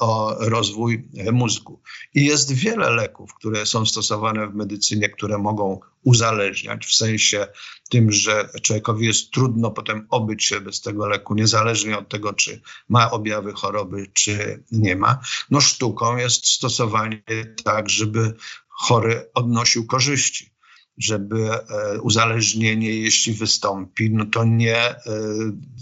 [0.00, 1.80] o rozwój mózgu.
[2.14, 7.46] I jest wiele leków, które są stosowane w medycynie, które mogą uzależniać, w sensie
[7.90, 12.60] tym, że człowiekowi jest trudno potem obyć się bez tego leku, niezależnie od tego, czy
[12.88, 15.18] ma objawy choroby, czy nie ma.
[15.50, 17.22] No sztuką jest stosowanie
[17.64, 18.34] tak, żeby
[18.68, 20.55] chory odnosił korzyści
[20.98, 25.00] żeby e, uzależnienie, jeśli wystąpi, no to nie e,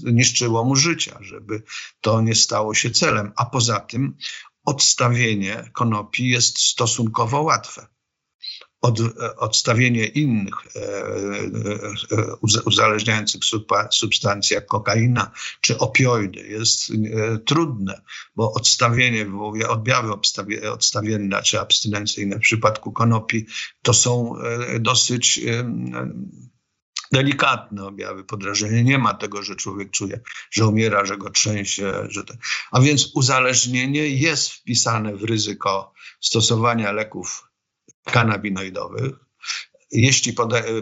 [0.03, 1.63] niszczyło mu życia, żeby
[2.01, 3.33] to nie stało się celem.
[3.37, 4.17] A poza tym
[4.65, 7.94] odstawienie konopi jest stosunkowo łatwe
[8.85, 9.01] od,
[9.37, 10.81] odstawienie innych e,
[12.17, 13.41] e, uzależniających
[13.91, 18.01] substancji, jak kokaina czy opioidy, jest e, trudne,
[18.37, 20.13] bo odstawienie, wywołuje odjawy
[20.73, 23.47] odstawienne czy abstynencyjne w przypadku konopi
[23.83, 24.35] to są
[24.81, 25.41] dosyć
[27.13, 28.83] delikatne objawy podrażnienia.
[28.83, 30.21] Nie ma tego, że człowiek czuje,
[30.51, 31.93] że umiera, że go trzęsie.
[32.09, 32.35] Że to...
[32.73, 37.54] A więc uzależnienie jest wpisane w ryzyko stosowania leków
[38.05, 39.13] kanabinoidowych.
[39.93, 40.35] Jeśli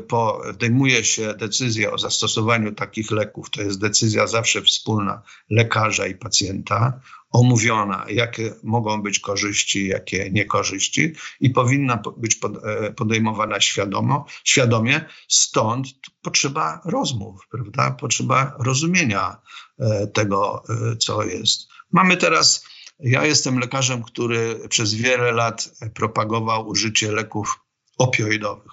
[0.09, 7.01] podejmuje się decyzję o zastosowaniu takich leków, to jest decyzja zawsze wspólna lekarza i pacjenta,
[7.33, 15.05] omówiona, jakie mogą być korzyści, jakie niekorzyści i powinna być e, podejmowana świadomo, świadomie.
[15.29, 15.87] Stąd
[16.23, 17.91] potrzeba rozmów, prawda?
[17.91, 19.37] Potrzeba rozumienia
[19.79, 21.69] e, tego, e, co jest.
[21.93, 22.65] Mamy teraz
[23.03, 27.61] ja jestem lekarzem, który przez wiele lat propagował użycie leków
[27.99, 28.73] opioidowych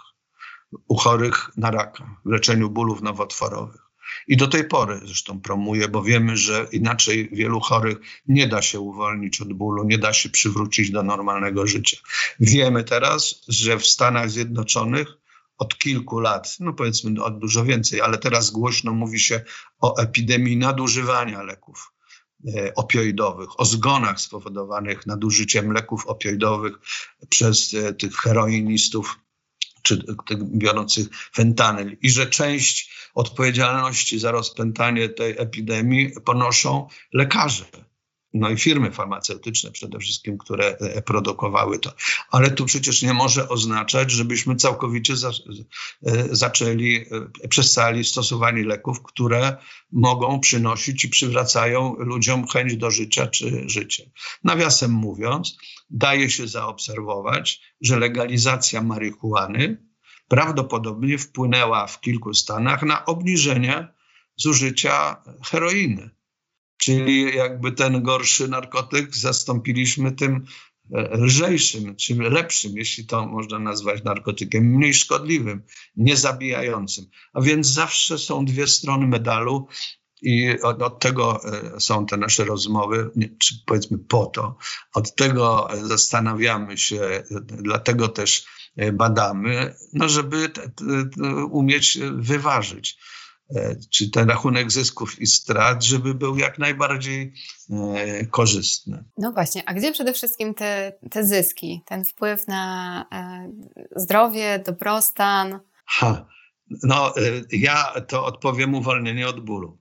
[0.87, 3.81] u chorych na raka, w leczeniu bólów nowotworowych.
[4.27, 8.79] I do tej pory zresztą promuję, bo wiemy, że inaczej wielu chorych nie da się
[8.79, 11.97] uwolnić od bólu, nie da się przywrócić do normalnego życia.
[12.39, 15.07] Wiemy teraz, że w Stanach Zjednoczonych
[15.57, 19.41] od kilku lat, no powiedzmy od dużo więcej, ale teraz głośno mówi się
[19.79, 21.91] o epidemii nadużywania leków
[22.75, 26.73] opioidowych, o zgonach spowodowanych nadużyciem leków opioidowych
[27.29, 29.19] przez e, tych heroinistów
[29.83, 31.97] czy tych biorących fentanyl.
[32.01, 37.65] I że część odpowiedzialności za rozpętanie tej epidemii ponoszą lekarze
[38.33, 41.93] no i firmy farmaceutyczne przede wszystkim, które e, produkowały to.
[42.31, 45.33] Ale tu przecież nie może oznaczać, żebyśmy całkowicie za, e,
[46.31, 47.05] zaczęli,
[47.41, 49.57] e, przestali stosowanie leków, które
[49.91, 54.11] mogą przynosić i przywracają ludziom chęć do życia czy życie.
[54.43, 55.57] Nawiasem mówiąc,
[55.89, 59.89] daje się zaobserwować, że legalizacja marihuany
[60.27, 63.87] prawdopodobnie wpłynęła w kilku stanach na obniżenie
[64.37, 66.18] zużycia heroiny
[66.79, 70.45] Czyli jakby ten gorszy narkotyk zastąpiliśmy tym
[70.93, 75.63] e, lżejszym, czy lepszym, jeśli to można nazwać narkotykiem, mniej szkodliwym,
[75.95, 77.05] niezabijającym.
[77.33, 79.67] A więc zawsze są dwie strony medalu
[80.21, 84.57] i od, od, tego e, są te nasze rozmowy, czy powiedzmy po to.
[84.93, 88.45] Od tego zastanawiamy się, dlatego też
[88.77, 90.85] e, badamy, no żeby te, te,
[91.45, 92.97] umieć wyważyć.
[93.55, 97.33] E, czy ten rachunek zysków i strat, żeby był jak najbardziej
[97.69, 99.03] e, korzystny.
[99.17, 103.51] No właśnie, a gdzie przede wszystkim te, te zyski, ten wpływ na e,
[103.95, 105.59] zdrowie, dobrostan?
[105.85, 106.25] Ha,
[106.83, 107.13] no
[107.51, 109.77] ja to odpowiem uwolnienie od bólu.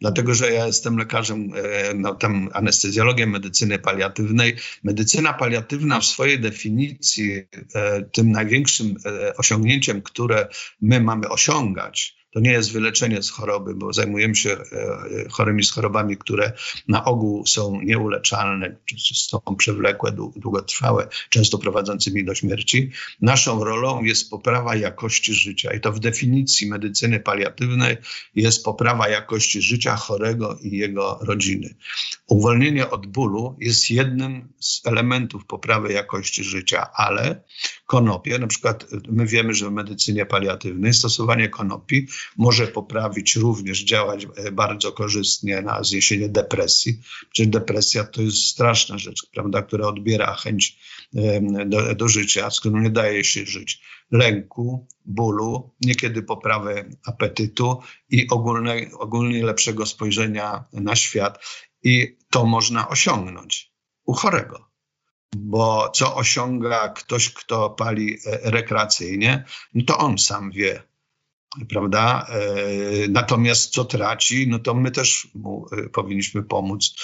[0.00, 1.52] Dlatego, że ja jestem lekarzem,
[1.94, 4.56] no, tam anestezjologiem medycyny paliatywnej.
[4.82, 7.42] Medycyna paliatywna w swojej definicji,
[8.12, 8.96] tym największym
[9.36, 10.48] osiągnięciem, które
[10.80, 15.70] my mamy osiągać, to nie jest wyleczenie z choroby, bo zajmujemy się e, chorymi z
[15.70, 16.52] chorobami, które
[16.88, 22.90] na ogół są nieuleczalne, czy są przewlekłe, długotrwałe, często prowadzącymi do śmierci.
[23.20, 27.96] Naszą rolą jest poprawa jakości życia i to w definicji medycyny paliatywnej
[28.34, 31.74] jest poprawa jakości życia chorego i jego rodziny.
[32.26, 37.42] Uwolnienie od bólu jest jednym z elementów poprawy jakości życia, ale
[37.90, 38.38] konopie.
[38.38, 44.92] Na przykład my wiemy, że w medycynie paliatywnej stosowanie konopi może poprawić, również działać bardzo
[44.92, 47.00] korzystnie na zniesienie depresji.
[47.30, 50.78] Przecież depresja to jest straszna rzecz, prawda, która odbiera chęć
[51.66, 53.82] do, do życia, z którą nie daje się żyć.
[54.10, 57.78] Lęku, bólu, niekiedy poprawy apetytu
[58.10, 61.44] i ogólne, ogólnie lepszego spojrzenia na świat.
[61.82, 63.72] I to można osiągnąć
[64.04, 64.69] u chorego
[65.36, 70.82] bo co osiąga ktoś, kto pali e, rekreacyjnie, no to on sam wie,
[71.68, 72.26] prawda?
[72.28, 76.94] E, natomiast co traci, no to my też mu e, powinniśmy pomóc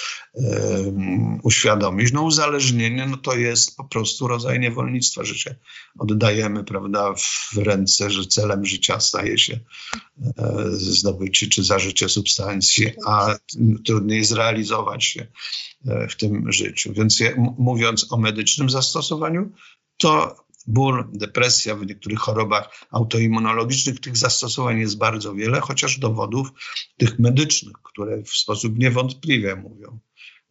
[1.43, 2.11] uświadomić.
[2.11, 5.55] No uzależnienie, no to jest po prostu rodzaj niewolnictwa, że się
[5.99, 7.13] oddajemy, prawda,
[7.53, 9.59] w ręce, że celem życia staje się
[10.71, 13.35] zdobycie czy zażycie substancji, a
[13.85, 15.27] trudniej zrealizować się
[16.09, 16.93] w tym życiu.
[16.93, 17.23] Więc
[17.57, 19.51] mówiąc o medycznym zastosowaniu,
[19.97, 20.35] to
[20.67, 26.49] ból, depresja w niektórych chorobach autoimmunologicznych, tych zastosowań jest bardzo wiele, chociaż dowodów
[26.97, 29.99] tych medycznych, które w sposób niewątpliwy mówią,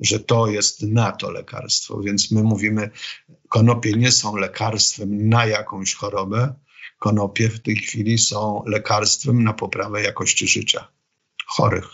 [0.01, 2.01] że to jest na to lekarstwo.
[2.01, 2.91] Więc my mówimy,
[3.49, 6.55] konopie nie są lekarstwem na jakąś chorobę,
[6.99, 10.89] konopie w tej chwili są lekarstwem na poprawę jakości życia
[11.47, 11.87] chorych.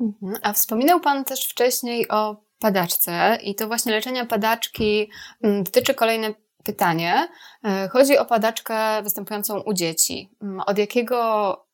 [0.00, 0.34] Mhm.
[0.42, 5.10] A wspominał Pan też wcześniej o padaczce i to właśnie leczenia padaczki
[5.42, 6.34] mm, dotyczy kolejne
[6.64, 7.28] pytanie.
[7.64, 10.30] E, chodzi o padaczkę występującą u dzieci.
[10.42, 11.68] Mm, od jakiego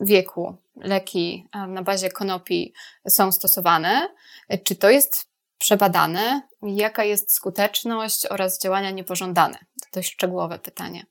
[0.00, 2.74] wieku leki e, na bazie konopi
[3.08, 4.08] są stosowane?
[4.48, 6.42] E, czy to jest przebadane?
[6.62, 9.58] Jaka jest skuteczność oraz działania niepożądane?
[9.58, 11.06] To dość szczegółowe pytanie.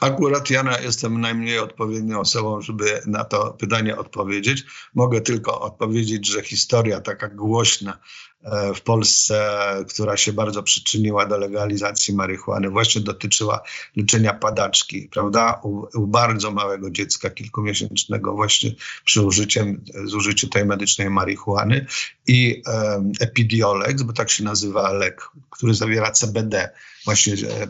[0.00, 4.64] Akurat ja jestem najmniej odpowiednią osobą, żeby na to pytanie odpowiedzieć.
[4.94, 7.98] Mogę tylko odpowiedzieć, że historia taka głośna
[8.74, 13.62] w Polsce, która się bardzo przyczyniła do legalizacji marihuany, właśnie dotyczyła
[13.96, 15.60] leczenia padaczki, prawda?
[15.62, 18.70] U, u bardzo małego dziecka, kilkumiesięcznego, właśnie
[19.04, 21.86] przy użyciem, zużyciu tej medycznej marihuany
[22.26, 26.70] i um, Epidiolex, bo tak się nazywa lek, który zawiera CBD,
[27.04, 27.68] właśnie e, e,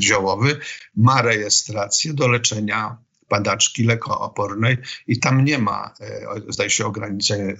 [0.00, 0.58] ziołowy,
[0.96, 2.96] ma rejestrację do leczenia
[3.28, 7.54] padaczki lekoopornej i tam nie ma, e, zdaje się, ograniczenia,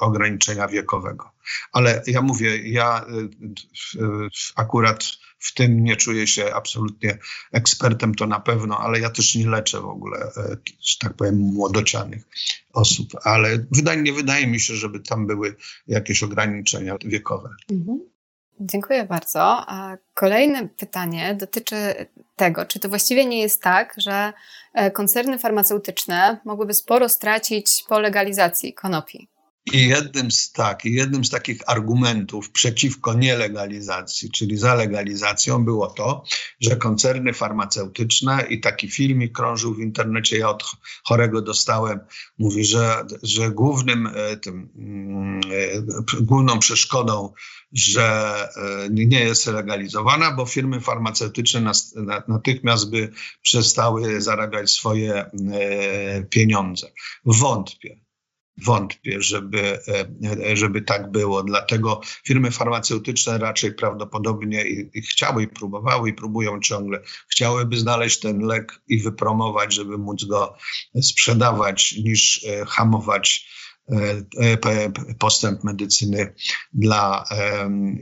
[0.00, 1.30] ograniczenia wiekowego.
[1.72, 3.06] Ale ja mówię, ja
[4.56, 5.04] akurat
[5.38, 7.18] w tym nie czuję się absolutnie
[7.52, 10.30] ekspertem, to na pewno, ale ja też nie leczę w ogóle,
[10.80, 12.22] że tak powiem, młodocianych
[12.72, 13.12] osób.
[13.24, 15.56] Ale wydaje, nie wydaje mi się, żeby tam były
[15.86, 17.48] jakieś ograniczenia wiekowe.
[17.70, 18.00] Mhm.
[18.60, 19.42] Dziękuję bardzo.
[19.42, 21.76] A kolejne pytanie dotyczy
[22.36, 24.32] tego, czy to właściwie nie jest tak, że
[24.74, 29.28] e, koncerny farmaceutyczne mogłyby sporo stracić po legalizacji konopi?
[29.72, 36.24] I jednym z, tak, jednym z takich argumentów przeciwko nielegalizacji, czyli za legalizacją, było to,
[36.60, 40.64] że koncerny farmaceutyczne i taki filmik krążył w internecie, ja od
[41.04, 42.00] chorego dostałem,
[42.38, 47.32] mówi, że, że głównym e, tym, mm, e, główną przeszkodą,
[47.72, 51.72] że e, nie jest legalizowana, bo firmy farmaceutyczne
[52.28, 55.30] natychmiast by przestały zarabiać swoje
[56.30, 56.92] pieniądze.
[57.24, 58.07] Wątpię
[58.64, 59.78] wątpię, żeby,
[60.50, 61.42] e, żeby tak było.
[61.42, 68.20] Dlatego firmy farmaceutyczne raczej prawdopodobnie i, i chciały i próbowały i próbują ciągle, chciałyby znaleźć
[68.20, 70.54] ten lek i wypromować, żeby móc go
[71.02, 73.48] sprzedawać, niż e, hamować
[73.88, 74.88] e,
[75.18, 76.34] postęp medycyny
[76.72, 77.24] dla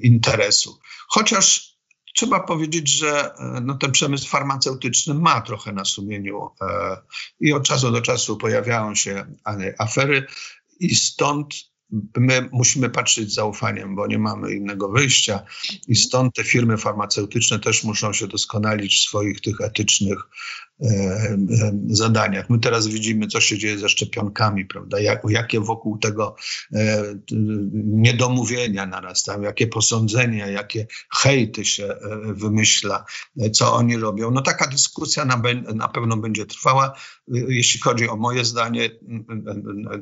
[0.03, 0.79] interesu.
[1.09, 1.76] Chociaż
[2.17, 6.97] trzeba powiedzieć, że e, no, ten przemysł farmaceutyczny ma trochę na sumieniu e,
[7.41, 9.27] i od czasu do czasu pojawiają się
[9.79, 10.27] afery
[10.81, 11.55] i stąd
[12.17, 15.43] my musimy patrzeć z zaufaniem, bo nie mamy innego wyjścia.
[15.89, 20.19] I stąd te firmy farmaceutyczne też muszą się doskonalić w swoich tych etycznych
[21.89, 22.51] zadaniach.
[22.51, 25.01] My teraz widzimy, co się dzieje ze szczepionkami, prawda?
[25.01, 26.37] Jak, jakie wokół tego
[26.73, 27.03] e,
[27.73, 33.05] niedomówienia narastają, jakie posądzenia, jakie hejty się wymyśla,
[33.53, 34.31] co oni robią.
[34.31, 35.43] No taka dyskusja na,
[35.75, 36.93] na pewno będzie trwała.
[37.29, 38.91] Jeśli chodzi o moje zdanie,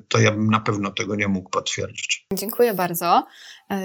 [0.08, 2.26] to ja bym na pewno tego nie mógł potwierdzić.
[2.34, 3.26] Dziękuję bardzo.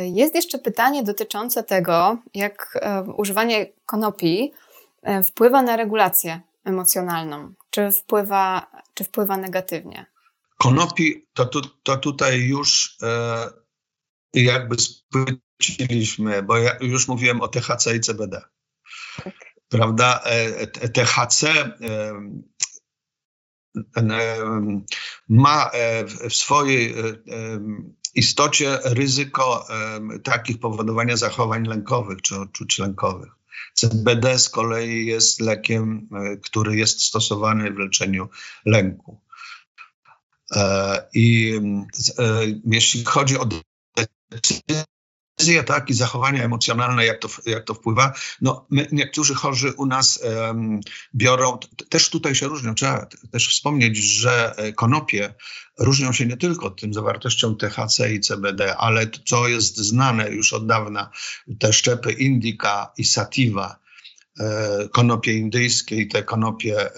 [0.01, 2.79] Jest jeszcze pytanie dotyczące tego, jak
[3.17, 4.51] używanie konopi
[5.25, 7.53] wpływa na regulację emocjonalną?
[7.69, 10.05] Czy wpływa, czy wpływa negatywnie?
[10.57, 13.49] Konopi to, tu, to tutaj już e,
[14.33, 18.41] jakby spłyciliśmy, bo ja już mówiłem o THC i CBD.
[19.23, 19.33] Tak.
[19.69, 20.21] Prawda?
[20.23, 21.73] E, THC e,
[23.97, 24.05] e,
[25.29, 27.03] ma e, w swojej e,
[28.15, 29.67] istocie ryzyko
[30.23, 33.38] takich powodowania zachowań lękowych czy odczuć lękowych.
[33.73, 36.09] CBD z kolei jest lekiem,
[36.43, 38.29] który jest stosowany w leczeniu
[38.65, 39.21] lęku.
[41.13, 41.59] I
[42.65, 43.49] jeśli chodzi o
[44.31, 44.83] decyzję,
[45.39, 48.13] decyzje, tak, i zachowania emocjonalne, jak to, jak to wpływa.
[48.41, 50.79] No, my, niektórzy chorzy u nas um,
[51.15, 51.57] biorą,
[51.89, 52.75] też tutaj się różnią.
[52.75, 55.33] Trzeba też wspomnieć, że e, konopie
[55.77, 60.67] różnią się nie tylko tym zawartością THC i CBD, ale co jest znane już od
[60.67, 61.09] dawna,
[61.59, 63.79] te szczepy Indica i Sativa,
[64.91, 66.89] konopie indyjskie i te konopie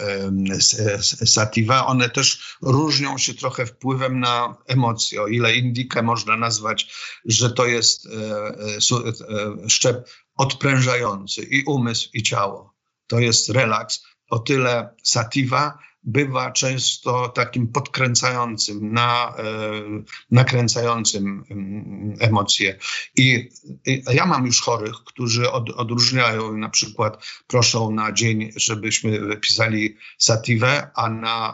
[1.25, 5.21] sativa, one też różnią się trochę wpływem na emocje.
[5.21, 6.93] O ile indykę można nazwać,
[7.25, 12.73] że to jest e, e, szczep odprężający i umysł, i ciało.
[13.07, 14.03] To jest relaks.
[14.29, 19.43] O tyle sativa bywa często takim podkręcającym, na, e,
[20.31, 22.77] nakręcającym mm, emocje.
[23.15, 23.49] I,
[23.85, 29.95] I, ja mam już chorych, którzy od, odróżniają, na przykład proszą na dzień, żebyśmy wypisali
[30.17, 31.53] sativę, a na,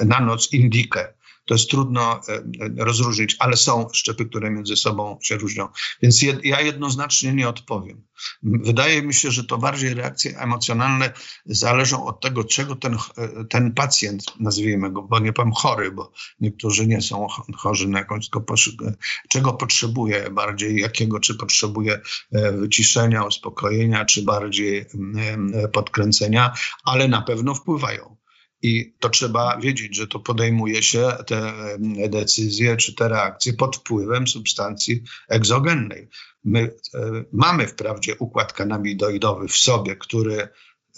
[0.00, 1.14] e, na noc indikę.
[1.44, 2.42] To jest trudno e,
[2.84, 5.68] rozróżnić, ale są szczepy, które między sobą się różnią.
[6.02, 8.02] Więc ja jednoznacznie nie odpowiem.
[8.42, 11.12] Wydaje mi się, że to bardziej reakcje emocjonalne
[11.46, 16.12] zależą od tego, czego ten, e, ten pacjent, nazwijmy go, bo nie powiem chory, bo
[16.40, 17.26] niektórzy nie są
[17.56, 18.54] chorzy na jakąś, tylko
[19.28, 22.00] czego potrzebuje bardziej, jakiego, czy potrzebuje
[22.32, 24.86] e, wyciszenia, uspokojenia, czy bardziej
[25.72, 26.52] podkręcenia,
[26.84, 28.16] ale na pewno wpływają.
[28.64, 31.52] I to trzeba wiedzieć, że to podejmuje się te
[32.08, 36.08] decyzje czy te reakcje pod wpływem substancji egzogennej.
[36.44, 36.60] My
[36.94, 40.48] e, mamy wprawdzie układ kanamidoidowy w sobie, który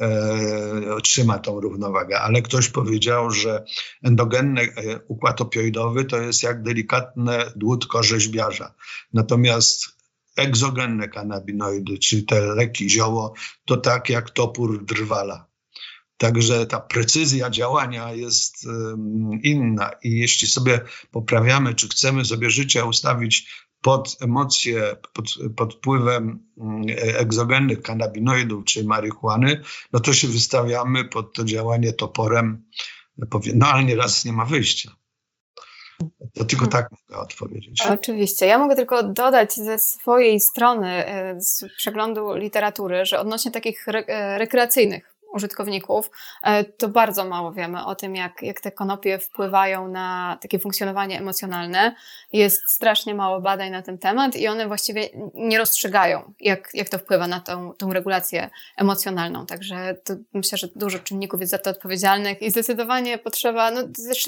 [0.01, 3.65] e, trzyma tą równowagę, ale ktoś powiedział, że
[4.03, 8.75] endogenny e, układ opioidowy to jest jak delikatne dłutko rzeźbiarza.
[9.13, 9.85] Natomiast
[10.37, 15.46] egzogenne kanabinoidy, czyli te leki zioło, to tak jak topór drwala.
[16.19, 18.67] Także ta precyzja działania jest
[19.43, 25.25] inna i jeśli sobie poprawiamy, czy chcemy sobie życie ustawić pod emocje, pod,
[25.57, 26.39] pod wpływem
[26.99, 29.61] egzogennych kanabinoidów czy marihuany,
[29.93, 32.65] no to się wystawiamy pod to działanie toporem,
[33.55, 34.97] no ale nieraz nie ma wyjścia.
[36.35, 37.83] To tylko tak mogę odpowiedzieć.
[37.91, 38.47] Oczywiście.
[38.47, 44.05] Ja mogę tylko dodać ze swojej strony, e, z przeglądu literatury, że odnośnie takich re
[44.07, 46.11] e, rekreacyjnych użytkowników,
[46.43, 51.19] e, to bardzo mało wiemy o tym, jak, jak te konopie wpływają na takie funkcjonowanie
[51.19, 51.95] emocjonalne.
[52.33, 56.99] Jest strasznie mało badań na ten temat i one właściwie nie rozstrzygają, jak, jak to
[56.99, 59.47] wpływa na tą, tą regulację emocjonalną.
[59.47, 59.97] Także
[60.35, 63.81] myślę, że dużo czynników jest za to odpowiedzialnych i zdecydowanie potrzeba no,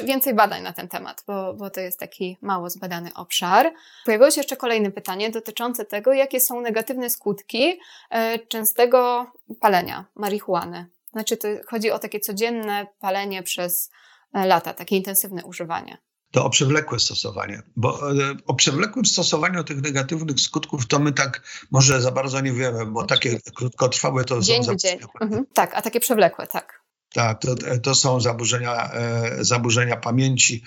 [0.04, 3.72] więcej badań na ten temat, bo, bo to jest taki mało zbadany obszar.
[4.04, 7.80] Pojawiło się jeszcze kolejne pytanie dotyczące tego, jakie są negatywne skutki
[8.10, 9.26] e, częstego
[9.60, 10.86] palenia marihuany.
[11.18, 13.90] Znaczy, to chodzi o takie codzienne palenie przez
[14.34, 15.98] e, lata, takie intensywne używanie.
[16.30, 21.42] To o przewlekłe stosowanie, bo e, o przewlekłym stosowaniu tych negatywnych skutków to my tak
[21.70, 24.98] może za bardzo nie wiemy, bo takie krótkotrwałe to dzień są dzień.
[25.20, 25.46] Mhm.
[25.54, 26.84] Tak, a takie przewlekłe, tak.
[27.12, 30.64] Tak, to, to są zaburzenia, e, zaburzenia pamięci.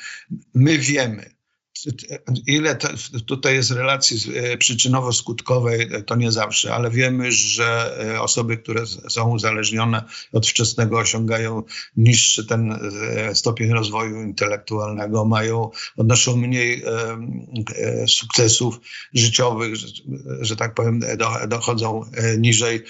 [0.54, 1.30] My wiemy,
[2.48, 2.88] ile to,
[3.26, 9.30] tutaj jest relacji e, przyczynowo-skutkowej, to nie zawsze, ale wiemy, że e, osoby, które są
[9.30, 10.04] uzależnione
[10.34, 11.64] od wczesnego osiągają
[11.98, 16.84] niższy ten e, stopień rozwoju intelektualnego, mają, odnoszą mniej
[18.08, 18.80] sukcesów
[19.14, 19.88] życiowych, że,
[20.42, 21.00] że tak powiem,
[21.48, 22.02] dochodzą
[22.38, 22.84] niżej.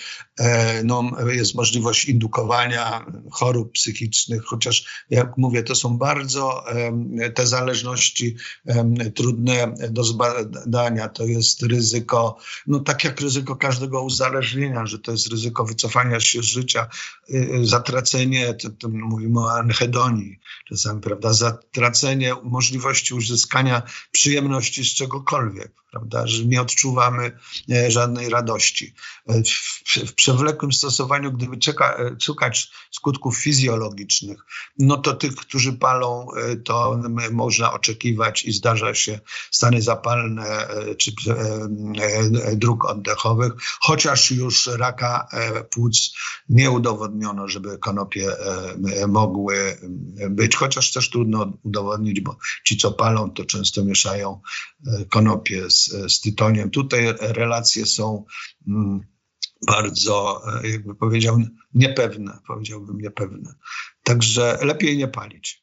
[0.84, 6.64] No, jest możliwość indukowania chorób psychicznych, chociaż jak mówię, to są bardzo
[7.36, 8.36] te zależności
[9.16, 11.10] trudne do zbadania.
[11.10, 16.42] To jest ryzyko, no tak jak ryzyko każdego uzależnienia, że to jest ryzyko wycofania się
[16.42, 16.88] z życia,
[17.30, 20.40] y, y, zatracenie, to, to mówimy o anhedonii
[20.72, 27.38] czasami, prawda, zatracenie możliwości uzyskania przyjemności z czegokolwiek, prawda, że nie odczuwamy
[27.72, 28.94] e, żadnej radości.
[29.28, 34.46] E, w, w przewlekłym stosowaniu, gdyby czeka, e, szukać skutków fizjologicznych,
[34.80, 36.28] no to tych, którzy palą,
[36.66, 37.00] to
[37.32, 39.19] można oczekiwać i zdarza się
[39.51, 41.34] stany zapalne e, czy e,
[42.43, 45.28] e, dróg oddechowych, chociaż już raka
[45.72, 46.13] płuc
[46.49, 48.32] nie udowodniono, żeby konopie
[49.07, 49.78] mogły
[50.30, 54.41] być, chociaż też trudno udowodnić, bo ci, co palą, to często mieszają
[55.09, 56.69] konopie z, z tytoniem.
[56.69, 58.26] Tutaj relacje są
[58.67, 59.01] mm,
[59.67, 61.39] bardzo, jakby powiedział,
[61.74, 63.53] niepewne, powiedziałbym niepewne.
[64.03, 65.61] Także lepiej nie palić.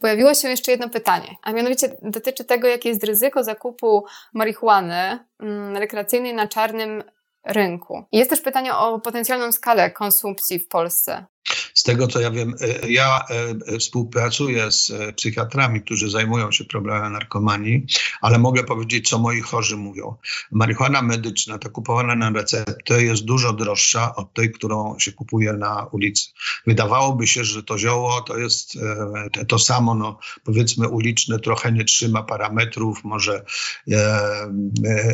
[0.00, 5.76] Pojawiło się jeszcze jedno pytanie, a mianowicie dotyczy tego, jakie jest ryzyko zakupu marihuany mm,
[5.76, 7.04] rekreacyjnej na czarnym
[7.44, 8.04] rynku.
[8.12, 11.26] Jest też pytanie o potencjalną skalę konsumpcji w Polsce.
[11.74, 13.24] Z tego co ja wiem, e, ja
[13.74, 17.86] e, współpracuję z e, psychiatrami, którzy zajmują się problemem narkomanii,
[18.20, 20.16] ale mogę powiedzieć, co moi chorzy mówią.
[20.52, 25.86] Marihuana medyczna, ta kupowana na receptę, jest dużo droższa od tej, którą się kupuje na
[25.92, 26.30] ulicy.
[26.66, 28.78] Wydawałoby się, że to zioło to jest
[29.48, 33.44] to samo, no, powiedzmy uliczne, trochę nie trzyma parametrów, może
[33.92, 34.20] e,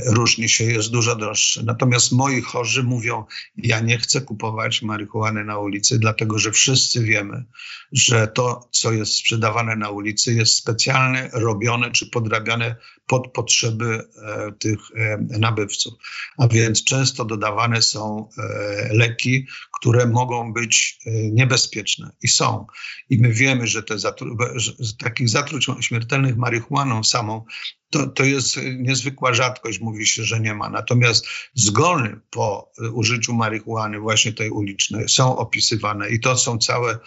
[0.06, 1.62] różni się, jest dużo droższe.
[1.62, 3.24] Natomiast moi chorzy mówią,
[3.56, 7.44] ja nie chcę kupować marihuany na ulicy, dlatego że wszyscy wiemy,
[7.92, 12.76] że to, co jest sprzedawane na ulicy, jest specjalnie robione czy podrabiane
[13.06, 15.94] pod potrzeby e, tych e, nabywców.
[16.38, 19.46] A więc często dodawane są e, leki,
[19.80, 20.98] które mogą być
[21.32, 22.66] niebezpieczne i są.
[23.10, 27.44] I my wiemy, że te zatru- że takich zatruć śmiertelnych marihuaną samą
[27.90, 30.70] to, to jest niezwykła rzadkość, mówi się, że nie ma.
[30.70, 36.98] Natomiast zgony po użyciu marihuany, właśnie tej ulicznej, są opisywane i to są całe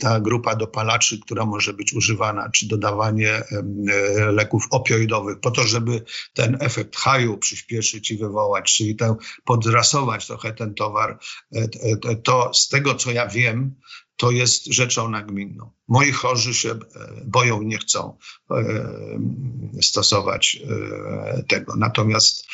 [0.00, 3.42] ta grupa dopalaczy, która może być używana, czy dodawanie
[4.32, 6.04] leków opioidowych po to, żeby
[6.34, 9.14] ten efekt haju przyspieszyć i wywołać, czyli ten,
[9.44, 11.18] podrasować trochę ten towar.
[11.54, 13.74] E, to z tego, co ja wiem,
[14.16, 15.70] to jest rzeczą nagminną.
[15.88, 16.76] Moi chorzy się e,
[17.24, 18.18] boją, nie chcą
[18.50, 18.54] e,
[19.82, 20.62] stosować
[21.48, 21.76] tego.
[21.76, 22.46] Natomiast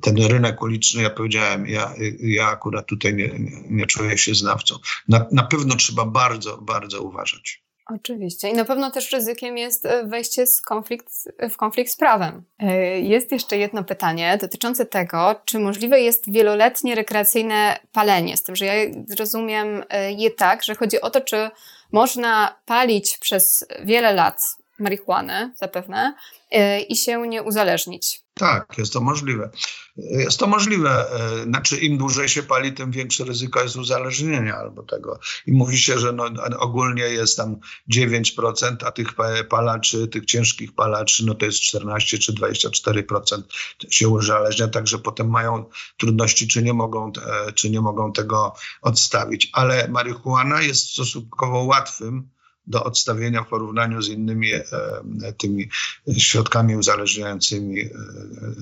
[0.00, 4.78] ten rynek uliczny, ja powiedziałem, ja, ja akurat tutaj nie, nie, nie czuję się znawcą.
[5.08, 7.63] Na, na pewno trzeba bardzo, bardzo uważać.
[7.86, 8.48] Oczywiście.
[8.48, 11.08] I na pewno też ryzykiem jest e, wejście z konflikt,
[11.50, 12.44] w konflikt z prawem.
[12.58, 18.36] E, jest jeszcze jedno pytanie dotyczące tego, czy możliwe jest wieloletnie rekreacyjne palenie.
[18.36, 18.74] Z tym, że ja
[19.18, 21.50] rozumiem e, je tak, że chodzi o to, czy
[21.92, 24.42] można palić przez wiele lat
[24.78, 26.14] marihuanę, zapewne,
[26.88, 28.23] i się nie uzależnić.
[28.34, 29.50] Tak, jest to możliwe.
[29.96, 31.10] Jest to możliwe.
[31.10, 35.18] E, znaczy, im dłużej się pali, tym większe ryzyko jest uzależnienia albo tego.
[35.46, 36.24] I mówi się, że no,
[36.58, 37.56] ogólnie jest tam
[37.92, 39.08] 9%, a tych
[39.48, 43.42] palaczy, tych ciężkich palaczy, no to jest 14 czy 24%
[43.90, 45.64] się uzależnia, także potem mają
[45.96, 49.50] trudności, czy nie mogą, e, czy nie mogą tego odstawić.
[49.52, 52.33] Ale marihuana jest stosunkowo łatwym
[52.66, 54.62] do odstawienia w porównaniu z innymi e,
[55.38, 55.68] tymi
[56.18, 57.90] środkami uzależniającymi, e,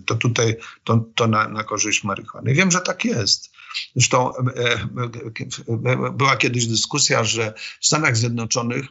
[0.07, 2.55] to tutaj to, to na, na korzyść marihuany.
[2.55, 3.51] Wiem, że tak jest.
[3.97, 4.43] Zresztą e,
[5.85, 8.85] e, była kiedyś dyskusja, że w Stanach Zjednoczonych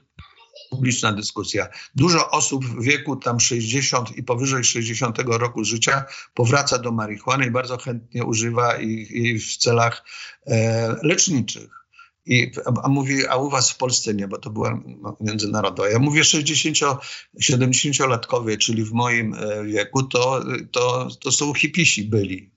[0.70, 1.68] publiczna dyskusja.
[1.96, 7.52] Dużo osób w wieku tam 60 i powyżej 60 roku życia powraca do marihuany i
[7.52, 10.04] bardzo chętnie używa jej w celach
[10.48, 11.81] e, leczniczych.
[12.26, 12.52] I,
[12.84, 15.90] a mówi, a u was w Polsce nie, bo to była no, międzynarodowa.
[15.90, 22.52] Ja mówię 60-70-latkowie, czyli w moim e, wieku, to, to, to są hipisi byli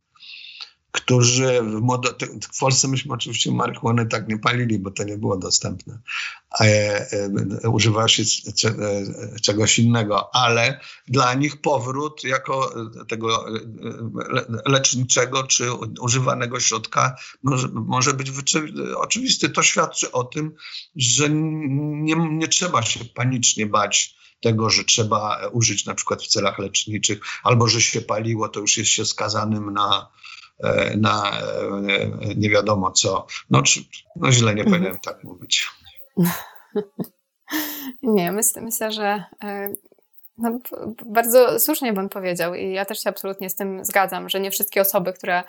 [0.94, 2.14] którzy w, modo,
[2.52, 5.98] w Polsce myśmy oczywiście marihuany tak nie palili, bo to nie było dostępne.
[6.60, 6.64] E,
[7.64, 12.74] e, używała się e, czegoś innego, ale dla nich powrót jako
[13.08, 13.44] tego
[14.66, 18.32] leczniczego czy używanego środka może, może być
[18.96, 19.48] oczywisty.
[19.48, 20.54] To świadczy o tym,
[20.96, 26.58] że nie, nie trzeba się panicznie bać tego, że trzeba użyć na przykład w celach
[26.58, 30.08] leczniczych, albo że się paliło, to już jest się skazanym na,
[30.43, 30.43] E,
[30.96, 33.26] na e, nie wiadomo co.
[33.50, 33.80] No, czy,
[34.16, 35.66] no źle nie powinienem tak mówić.
[38.02, 39.74] Nie, myślę, myślę że e,
[40.38, 40.58] no,
[41.06, 44.80] bardzo słusznie pan powiedział i ja też się absolutnie z tym zgadzam, że nie wszystkie
[44.80, 45.42] osoby, które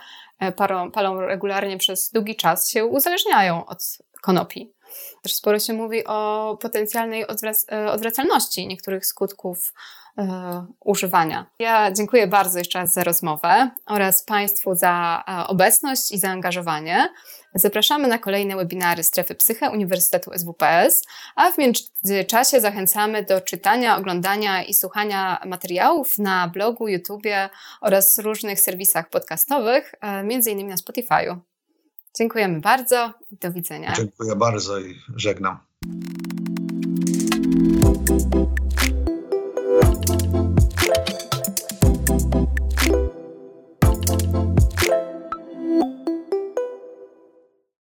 [0.56, 4.74] palą, palą regularnie przez długi czas się uzależniają od konopi.
[5.22, 10.05] Też sporo się mówi o potencjalnej odwrac odwracalności niektórych skutków E,
[10.80, 11.46] używania.
[11.60, 17.10] Ja dziękuję bardzo jeszcze raz za rozmowę oraz Państwu za e, obecność i zaangażowanie.
[17.56, 21.04] Zapraszamy na kolejne webinary Strefy Psyche Uniwersytetu SWPS,
[21.36, 27.50] a w międzyczasie zachęcamy do czytania, oglądania i słuchania materiałów na blogu, YouTubie
[27.82, 31.38] oraz różnych serwisach podcastowych, e, innymi na Spotify'u.
[32.18, 33.94] Dziękujemy bardzo i do widzenia.
[33.98, 35.60] Dziękuję bardzo i żegnam.